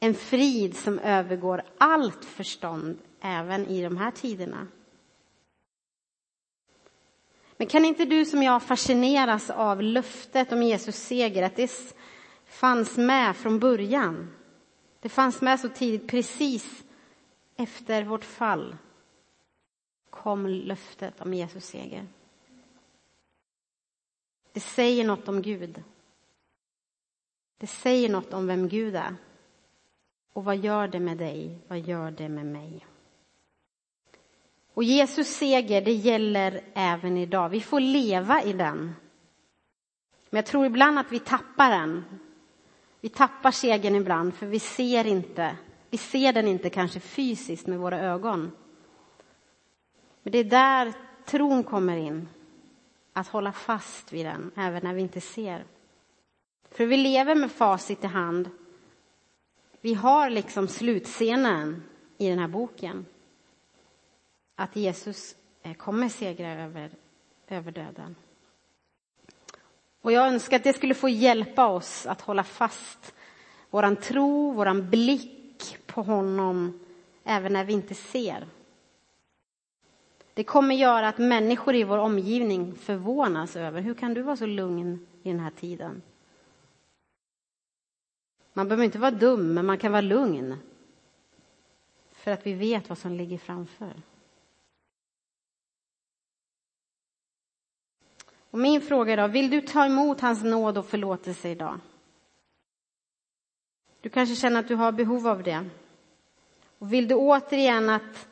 En 0.00 0.14
frid 0.14 0.76
som 0.76 0.98
övergår 0.98 1.62
allt 1.78 2.24
förstånd 2.24 2.98
även 3.20 3.66
i 3.66 3.83
de 3.83 3.96
här 3.96 4.11
tiderna. 4.11 4.66
Men 7.56 7.66
kan 7.66 7.84
inte 7.84 8.04
du 8.04 8.24
som 8.24 8.42
jag 8.42 8.62
fascineras 8.62 9.50
av 9.50 9.82
löftet 9.82 10.52
om 10.52 10.62
Jesus 10.62 10.96
seger, 10.96 11.42
att 11.42 11.56
det 11.56 11.94
fanns 12.46 12.96
med 12.96 13.36
från 13.36 13.58
början? 13.58 14.34
Det 15.00 15.08
fanns 15.08 15.42
med 15.42 15.60
så 15.60 15.68
tidigt, 15.68 16.08
precis 16.08 16.84
efter 17.56 18.04
vårt 18.04 18.24
fall 18.24 18.76
kom 20.10 20.46
löftet 20.46 21.20
om 21.20 21.34
Jesus 21.34 21.64
seger. 21.64 22.06
Det 24.52 24.60
säger 24.60 25.04
något 25.04 25.28
om 25.28 25.42
Gud. 25.42 25.82
Det 27.58 27.66
säger 27.66 28.08
något 28.08 28.32
om 28.32 28.46
vem 28.46 28.68
Gud 28.68 28.96
är. 28.96 29.16
Och 30.32 30.44
vad 30.44 30.56
gör 30.56 30.88
det 30.88 31.00
med 31.00 31.18
dig? 31.18 31.58
Vad 31.68 31.78
gör 31.78 32.10
det 32.10 32.28
med 32.28 32.46
mig? 32.46 32.86
Och 34.74 34.84
Jesus 34.84 35.28
seger, 35.28 35.82
det 35.82 35.92
gäller 35.92 36.60
även 36.74 37.16
idag. 37.16 37.48
Vi 37.48 37.60
får 37.60 37.80
leva 37.80 38.42
i 38.42 38.52
den. 38.52 38.94
Men 40.30 40.38
jag 40.38 40.46
tror 40.46 40.66
ibland 40.66 40.98
att 40.98 41.12
vi 41.12 41.18
tappar 41.18 41.70
den. 41.70 42.04
Vi 43.00 43.08
tappar 43.08 43.50
segern 43.50 43.94
ibland, 43.94 44.34
för 44.34 44.46
vi 44.46 44.58
ser 44.58 45.06
inte. 45.06 45.56
Vi 45.90 45.98
ser 45.98 46.32
den 46.32 46.48
inte 46.48 46.70
kanske 46.70 47.00
fysiskt 47.00 47.66
med 47.66 47.78
våra 47.78 48.00
ögon. 48.00 48.52
Men 50.22 50.32
det 50.32 50.38
är 50.38 50.44
där 50.44 50.92
tron 51.24 51.64
kommer 51.64 51.96
in. 51.96 52.28
Att 53.12 53.28
hålla 53.28 53.52
fast 53.52 54.12
vid 54.12 54.26
den, 54.26 54.50
även 54.56 54.82
när 54.84 54.94
vi 54.94 55.00
inte 55.00 55.20
ser. 55.20 55.64
För 56.70 56.87
vi 56.87 56.96
lever 56.96 57.34
med 57.34 57.52
facit 57.52 58.04
i 58.04 58.06
hand. 58.06 58.50
Vi 59.80 59.94
har 59.94 60.30
liksom 60.30 60.68
slutscenen 60.68 61.82
i 62.18 62.28
den 62.28 62.38
här 62.38 62.48
boken. 62.48 63.06
Att 64.56 64.76
Jesus 64.76 65.36
eh, 65.62 65.74
kommer 65.74 66.08
segra 66.08 66.52
över, 66.64 66.90
över 67.48 67.72
döden. 67.72 68.16
Och 70.00 70.12
jag 70.12 70.26
önskar 70.26 70.56
att 70.56 70.64
det 70.64 70.72
skulle 70.72 70.94
få 70.94 71.08
hjälpa 71.08 71.66
oss 71.66 72.06
att 72.06 72.20
hålla 72.20 72.44
fast 72.44 73.14
våran 73.70 73.96
tro, 73.96 74.52
våran 74.52 74.90
blick 74.90 75.78
på 75.86 76.02
honom 76.02 76.80
även 77.24 77.52
när 77.52 77.64
vi 77.64 77.72
inte 77.72 77.94
ser. 77.94 78.46
Det 80.34 80.44
kommer 80.44 80.74
göra 80.74 81.08
att 81.08 81.18
människor 81.18 81.74
i 81.74 81.84
vår 81.84 81.98
omgivning 81.98 82.74
förvånas 82.74 83.56
över 83.56 83.80
hur 83.80 83.94
kan 83.94 84.14
du 84.14 84.22
vara 84.22 84.36
så 84.36 84.46
lugn 84.46 85.06
i 85.22 85.28
den 85.28 85.40
här 85.40 85.50
tiden? 85.50 86.02
Man 88.52 88.68
behöver 88.68 88.84
inte 88.84 88.98
vara 88.98 89.10
dum, 89.10 89.54
men 89.54 89.66
man 89.66 89.78
kan 89.78 89.92
vara 89.92 90.00
lugn. 90.00 90.56
För 92.12 92.30
att 92.30 92.46
vi 92.46 92.52
vet 92.52 92.88
vad 92.88 92.98
som 92.98 93.12
ligger 93.12 93.38
framför. 93.38 93.92
Och 98.54 98.60
min 98.60 98.80
fråga 98.80 99.12
idag, 99.12 99.28
vill 99.28 99.50
du 99.50 99.60
ta 99.60 99.86
emot 99.86 100.20
hans 100.20 100.42
nåd 100.42 100.78
och 100.78 100.86
förlåtelse 100.86 101.48
idag? 101.48 101.78
Du 104.00 104.08
kanske 104.08 104.36
känner 104.36 104.60
att 104.60 104.68
du 104.68 104.74
har 104.74 104.92
behov 104.92 105.28
av 105.28 105.42
det. 105.42 105.64
Och 106.78 106.92
vill 106.92 107.08
du 107.08 107.14
återigen 107.14 107.90
att, 107.90 108.28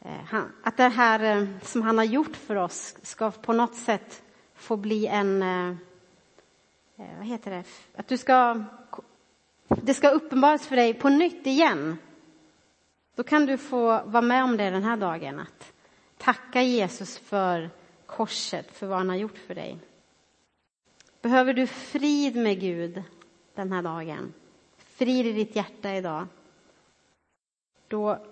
eh, 0.00 0.34
att 0.62 0.76
det 0.76 0.88
här 0.88 1.36
eh, 1.36 1.48
som 1.62 1.82
han 1.82 1.98
har 1.98 2.04
gjort 2.04 2.36
för 2.36 2.56
oss 2.56 2.96
ska 3.02 3.30
på 3.30 3.52
något 3.52 3.74
sätt 3.74 4.22
få 4.54 4.76
bli 4.76 5.06
en, 5.06 5.42
eh, 5.42 5.74
vad 7.18 7.26
heter 7.26 7.50
det, 7.50 7.64
att 7.96 8.08
du 8.08 8.18
ska, 8.18 8.64
det 9.68 9.94
ska 9.94 10.10
uppenbaras 10.10 10.66
för 10.66 10.76
dig 10.76 10.94
på 10.94 11.08
nytt 11.08 11.46
igen. 11.46 11.98
Då 13.14 13.22
kan 13.22 13.46
du 13.46 13.58
få 13.58 14.02
vara 14.04 14.22
med 14.22 14.44
om 14.44 14.56
det 14.56 14.70
den 14.70 14.84
här 14.84 14.96
dagen, 14.96 15.40
att 15.40 15.72
tacka 16.18 16.62
Jesus 16.62 17.18
för 17.18 17.79
korset, 18.10 18.70
för 18.70 18.86
vad 18.86 18.98
han 18.98 19.08
har 19.08 19.16
gjort 19.16 19.38
för 19.38 19.54
dig. 19.54 19.78
Behöver 21.22 21.54
du 21.54 21.66
frid 21.66 22.36
med 22.36 22.60
Gud 22.60 23.02
den 23.54 23.72
här 23.72 23.82
dagen, 23.82 24.34
frid 24.76 25.26
i 25.26 25.32
ditt 25.32 25.56
hjärta 25.56 25.94
idag, 25.94 26.26
då 27.88 28.26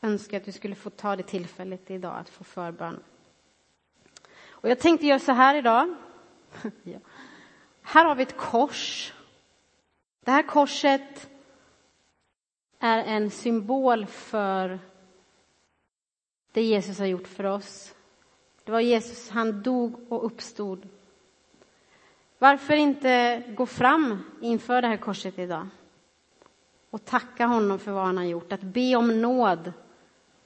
önskar 0.00 0.34
jag 0.34 0.40
att 0.40 0.46
du 0.46 0.52
skulle 0.52 0.74
få 0.74 0.90
ta 0.90 1.16
det 1.16 1.22
tillfället 1.22 1.90
idag 1.90 2.16
att 2.18 2.28
få 2.28 2.44
förbön. 2.44 3.02
Och 4.48 4.68
jag 4.68 4.78
tänkte 4.78 5.06
göra 5.06 5.18
så 5.18 5.32
här 5.32 5.54
idag. 5.54 5.94
ja. 6.82 6.98
Här 7.82 8.04
har 8.04 8.14
vi 8.14 8.22
ett 8.22 8.36
kors. 8.36 9.12
Det 10.20 10.30
här 10.30 10.42
korset 10.42 11.30
är 12.78 12.98
en 12.98 13.30
symbol 13.30 14.06
för 14.06 14.78
det 16.52 16.62
Jesus 16.62 16.98
har 16.98 17.06
gjort 17.06 17.28
för 17.28 17.44
oss. 17.44 17.95
Det 18.66 18.72
var 18.72 18.80
Jesus, 18.80 19.30
han 19.30 19.62
dog 19.62 20.12
och 20.12 20.26
uppstod. 20.26 20.88
Varför 22.38 22.74
inte 22.74 23.42
gå 23.56 23.66
fram 23.66 24.24
inför 24.40 24.82
det 24.82 24.88
här 24.88 24.96
korset 24.96 25.38
idag 25.38 25.68
och 26.90 27.04
tacka 27.04 27.46
honom 27.46 27.78
för 27.78 27.92
vad 27.92 28.04
han 28.04 28.16
har 28.16 28.24
gjort, 28.24 28.52
att 28.52 28.62
be 28.62 28.96
om 28.96 29.22
nåd 29.22 29.72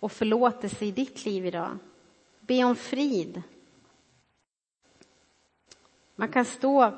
och 0.01 0.13
förlåtelse 0.13 0.85
i 0.85 0.91
ditt 0.91 1.25
liv 1.25 1.47
idag. 1.47 1.79
Be 2.41 2.65
om 2.65 2.77
frid. 2.77 3.43
Man 6.15 6.29
kan 6.29 6.45
stå 6.45 6.93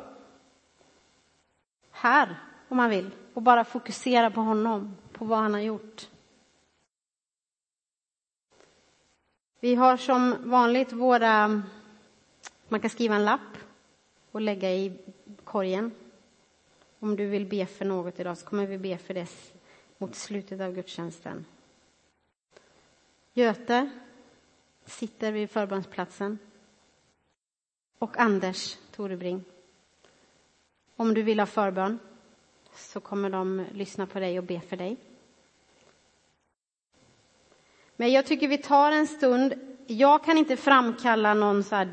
här 1.90 2.36
om 2.68 2.76
man 2.76 2.90
vill 2.90 3.10
och 3.34 3.42
bara 3.42 3.64
fokusera 3.64 4.30
på 4.30 4.40
honom, 4.40 4.96
på 5.12 5.24
vad 5.24 5.38
han 5.38 5.54
har 5.54 5.60
gjort. 5.60 6.08
Vi 9.62 9.74
har 9.74 9.96
som 9.96 10.50
vanligt 10.50 10.92
våra... 10.92 11.62
Man 12.68 12.80
kan 12.80 12.90
skriva 12.90 13.14
en 13.14 13.24
lapp 13.24 13.56
och 14.30 14.40
lägga 14.40 14.70
i 14.72 14.92
korgen. 15.44 15.90
Om 16.98 17.16
du 17.16 17.26
vill 17.26 17.46
be 17.46 17.66
för 17.66 17.84
något 17.84 18.20
idag 18.20 18.38
så 18.38 18.46
kommer 18.46 18.66
vi 18.66 18.78
be 18.78 18.98
för 18.98 19.14
det 19.14 19.28
mot 19.98 20.14
slutet 20.14 20.60
av 20.60 20.74
gudstjänsten. 20.74 21.44
Göte 23.32 23.90
sitter 24.84 25.32
vid 25.32 25.50
förbundsplatsen. 25.50 26.38
Och 27.98 28.18
Anders 28.18 28.78
Torebring. 28.90 29.44
Om 30.96 31.14
du 31.14 31.22
vill 31.22 31.40
ha 31.40 31.46
förbön 31.46 31.98
så 32.74 33.00
kommer 33.00 33.30
de 33.30 33.66
lyssna 33.72 34.06
på 34.06 34.20
dig 34.20 34.38
och 34.38 34.44
be 34.44 34.60
för 34.60 34.76
dig. 34.76 34.96
Men 38.02 38.12
jag 38.12 38.26
tycker 38.26 38.48
vi 38.48 38.58
tar 38.58 38.92
en 38.92 39.06
stund. 39.06 39.54
Jag 39.86 40.24
kan 40.24 40.38
inte 40.38 40.56
framkalla 40.56 41.34
någon 41.34 41.64
så 41.64 41.76
här, 41.76 41.88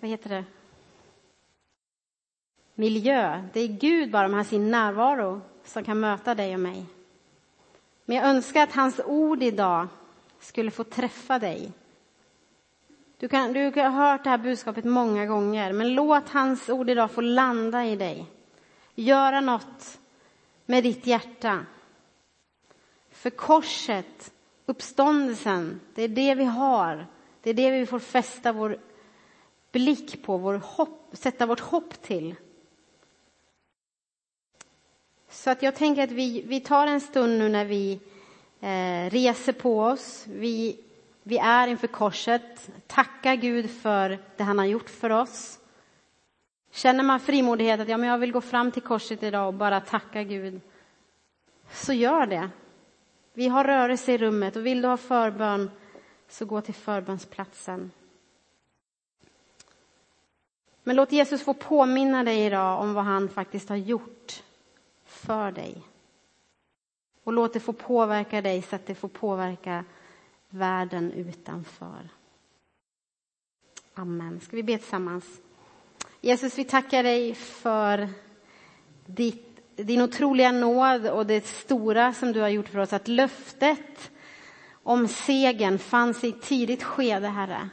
vad 0.00 0.10
heter 0.10 0.30
det? 0.30 0.44
Miljö. 2.74 3.44
Det 3.52 3.60
är 3.60 3.68
Gud 3.68 4.10
bara 4.10 4.28
med 4.28 4.46
sin 4.46 4.70
närvaro 4.70 5.40
som 5.64 5.84
kan 5.84 6.00
möta 6.00 6.34
dig 6.34 6.54
och 6.54 6.60
mig. 6.60 6.86
Men 8.04 8.16
jag 8.16 8.26
önskar 8.26 8.62
att 8.62 8.74
hans 8.74 9.00
ord 9.06 9.42
idag 9.42 9.88
skulle 10.40 10.70
få 10.70 10.84
träffa 10.84 11.38
dig. 11.38 11.72
Du, 13.18 13.28
kan, 13.28 13.52
du 13.52 13.64
har 13.64 13.90
hört 13.90 14.24
det 14.24 14.30
här 14.30 14.38
budskapet 14.38 14.84
många 14.84 15.26
gånger, 15.26 15.72
men 15.72 15.94
låt 15.94 16.28
hans 16.28 16.68
ord 16.68 16.90
idag 16.90 17.10
få 17.10 17.20
landa 17.20 17.84
i 17.84 17.96
dig. 17.96 18.26
Göra 18.94 19.40
något 19.40 19.98
med 20.66 20.84
ditt 20.84 21.06
hjärta. 21.06 21.66
För 23.24 23.30
korset, 23.30 24.32
uppståndelsen, 24.66 25.80
det 25.94 26.02
är 26.02 26.08
det 26.08 26.34
vi 26.34 26.44
har. 26.44 27.06
Det 27.42 27.50
är 27.50 27.54
det 27.54 27.70
vi 27.70 27.86
får 27.86 27.98
fästa 27.98 28.52
vår 28.52 28.78
blick 29.72 30.22
på, 30.22 30.36
vår 30.36 30.54
hopp, 30.54 31.10
sätta 31.12 31.46
vårt 31.46 31.60
hopp 31.60 32.02
till. 32.02 32.34
Så 35.28 35.50
att 35.50 35.62
jag 35.62 35.74
tänker 35.74 36.02
att 36.02 36.10
vi, 36.10 36.42
vi 36.42 36.60
tar 36.60 36.86
en 36.86 37.00
stund 37.00 37.38
nu 37.38 37.48
när 37.48 37.64
vi 37.64 38.00
eh, 38.60 39.10
reser 39.10 39.52
på 39.52 39.80
oss. 39.80 40.24
Vi, 40.28 40.80
vi 41.22 41.38
är 41.38 41.68
inför 41.68 41.86
korset, 41.86 42.70
tackar 42.86 43.34
Gud 43.34 43.70
för 43.70 44.18
det 44.36 44.42
han 44.42 44.58
har 44.58 44.66
gjort 44.66 44.90
för 44.90 45.10
oss. 45.10 45.58
Känner 46.70 47.04
man 47.04 47.20
frimodighet 47.20 47.80
att 47.80 47.88
ja, 47.88 47.96
men 47.96 48.08
jag 48.08 48.18
vill 48.18 48.32
gå 48.32 48.40
fram 48.40 48.72
till 48.72 48.82
korset 48.82 49.22
idag 49.22 49.46
och 49.46 49.54
bara 49.54 49.80
tacka 49.80 50.22
Gud, 50.22 50.60
så 51.70 51.92
gör 51.92 52.26
det. 52.26 52.50
Vi 53.36 53.48
har 53.48 53.64
rörelse 53.64 54.12
i 54.12 54.18
rummet 54.18 54.56
och 54.56 54.66
vill 54.66 54.82
du 54.82 54.88
ha 54.88 54.96
förbön 54.96 55.70
så 56.28 56.44
gå 56.44 56.60
till 56.60 56.74
förbönsplatsen. 56.74 57.90
Men 60.82 60.96
låt 60.96 61.12
Jesus 61.12 61.42
få 61.42 61.54
påminna 61.54 62.24
dig 62.24 62.46
idag 62.46 62.80
om 62.80 62.94
vad 62.94 63.04
han 63.04 63.28
faktiskt 63.28 63.68
har 63.68 63.76
gjort 63.76 64.42
för 65.04 65.52
dig. 65.52 65.82
Och 67.24 67.32
låt 67.32 67.52
det 67.52 67.60
få 67.60 67.72
påverka 67.72 68.42
dig 68.42 68.62
så 68.62 68.76
att 68.76 68.86
det 68.86 68.94
får 68.94 69.08
påverka 69.08 69.84
världen 70.48 71.12
utanför. 71.12 72.08
Amen. 73.94 74.40
Ska 74.40 74.56
vi 74.56 74.62
be 74.62 74.78
tillsammans? 74.78 75.40
Jesus, 76.20 76.58
vi 76.58 76.64
tackar 76.64 77.02
dig 77.02 77.34
för 77.34 78.08
ditt 79.06 79.53
din 79.76 80.00
otroliga 80.00 80.52
nåd 80.52 81.06
och 81.06 81.26
det 81.26 81.46
stora 81.46 82.12
som 82.12 82.32
du 82.32 82.40
har 82.40 82.48
gjort 82.48 82.68
för 82.68 82.78
oss, 82.78 82.92
att 82.92 83.08
löftet 83.08 84.10
om 84.82 85.08
segern 85.08 85.78
fanns 85.78 86.24
i 86.24 86.28
ett 86.28 86.42
tidigt 86.42 86.82
skede, 86.82 87.28
Herre. 87.28 87.68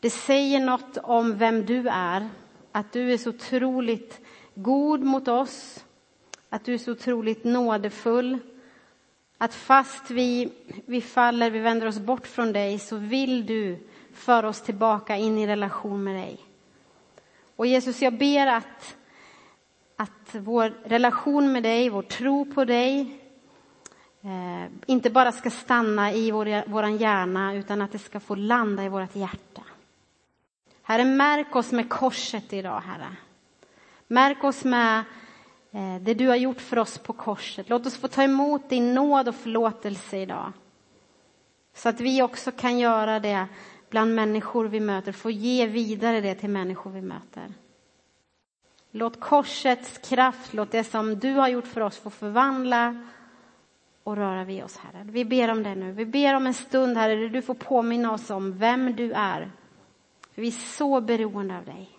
Det 0.00 0.10
säger 0.10 0.60
något 0.60 0.98
om 1.02 1.38
vem 1.38 1.66
du 1.66 1.88
är, 1.88 2.28
att 2.72 2.92
du 2.92 3.12
är 3.12 3.18
så 3.18 3.30
otroligt 3.30 4.20
god 4.54 5.02
mot 5.02 5.28
oss, 5.28 5.84
att 6.48 6.64
du 6.64 6.74
är 6.74 6.78
så 6.78 6.92
otroligt 6.92 7.44
nådefull, 7.44 8.38
att 9.38 9.54
fast 9.54 10.10
vi, 10.10 10.52
vi 10.86 11.00
faller, 11.00 11.50
vi 11.50 11.58
vänder 11.58 11.86
oss 11.86 11.98
bort 11.98 12.26
från 12.26 12.52
dig, 12.52 12.78
så 12.78 12.96
vill 12.96 13.46
du 13.46 13.88
föra 14.14 14.48
oss 14.48 14.62
tillbaka 14.62 15.16
in 15.16 15.38
i 15.38 15.46
relation 15.46 16.04
med 16.04 16.14
dig. 16.14 16.40
Och 17.56 17.66
Jesus, 17.66 18.02
jag 18.02 18.18
ber 18.18 18.46
att 18.46 18.96
att 20.02 20.34
vår 20.34 20.74
relation 20.84 21.52
med 21.52 21.62
dig, 21.62 21.88
vår 21.88 22.02
tro 22.02 22.44
på 22.44 22.64
dig, 22.64 23.20
eh, 24.22 24.72
inte 24.86 25.10
bara 25.10 25.32
ska 25.32 25.50
stanna 25.50 26.12
i 26.12 26.30
vår, 26.30 26.68
våran 26.68 26.96
hjärna 26.96 27.54
utan 27.54 27.82
att 27.82 27.92
det 27.92 27.98
ska 27.98 28.20
få 28.20 28.34
landa 28.34 28.84
i 28.84 28.88
vårt 28.88 29.16
hjärta. 29.16 29.62
Herre, 30.82 31.04
märk 31.04 31.56
oss 31.56 31.72
med 31.72 31.90
korset 31.90 32.52
idag, 32.52 32.80
Herre. 32.80 33.16
Märk 34.06 34.44
oss 34.44 34.64
med 34.64 35.04
eh, 35.72 35.96
det 36.00 36.14
du 36.14 36.28
har 36.28 36.36
gjort 36.36 36.60
för 36.60 36.78
oss 36.78 36.98
på 36.98 37.12
korset. 37.12 37.68
Låt 37.68 37.86
oss 37.86 37.96
få 37.96 38.08
ta 38.08 38.22
emot 38.22 38.68
din 38.68 38.94
nåd 38.94 39.28
och 39.28 39.34
förlåtelse 39.34 40.16
idag. 40.16 40.52
Så 41.74 41.88
att 41.88 42.00
vi 42.00 42.22
också 42.22 42.52
kan 42.52 42.78
göra 42.78 43.20
det 43.20 43.46
bland 43.90 44.14
människor 44.14 44.64
vi 44.64 44.80
möter, 44.80 45.12
få 45.12 45.30
ge 45.30 45.66
vidare 45.66 46.20
det 46.20 46.34
till 46.34 46.50
människor 46.50 46.90
vi 46.90 47.00
möter. 47.00 47.54
Låt 48.94 49.20
korsets 49.20 49.98
kraft, 49.98 50.54
låt 50.54 50.70
det 50.70 50.84
som 50.84 51.18
du 51.18 51.34
har 51.34 51.48
gjort 51.48 51.66
för 51.66 51.80
oss 51.80 51.98
få 51.98 52.10
förvandla 52.10 53.08
och 54.02 54.16
röra 54.16 54.44
vid 54.44 54.64
oss, 54.64 54.76
Herre. 54.76 55.04
Vi 55.04 55.24
ber 55.24 55.50
om 55.50 55.62
det 55.62 55.74
nu. 55.74 55.92
Vi 55.92 56.06
ber 56.06 56.34
om 56.34 56.46
en 56.46 56.54
stund, 56.54 56.96
Herre, 56.96 57.16
där 57.16 57.28
du 57.28 57.42
får 57.42 57.54
påminna 57.54 58.12
oss 58.12 58.30
om 58.30 58.58
vem 58.58 58.96
du 58.96 59.12
är. 59.12 59.50
För 60.34 60.42
vi 60.42 60.48
är 60.48 60.52
så 60.52 61.00
beroende 61.00 61.58
av 61.58 61.64
dig. 61.64 61.90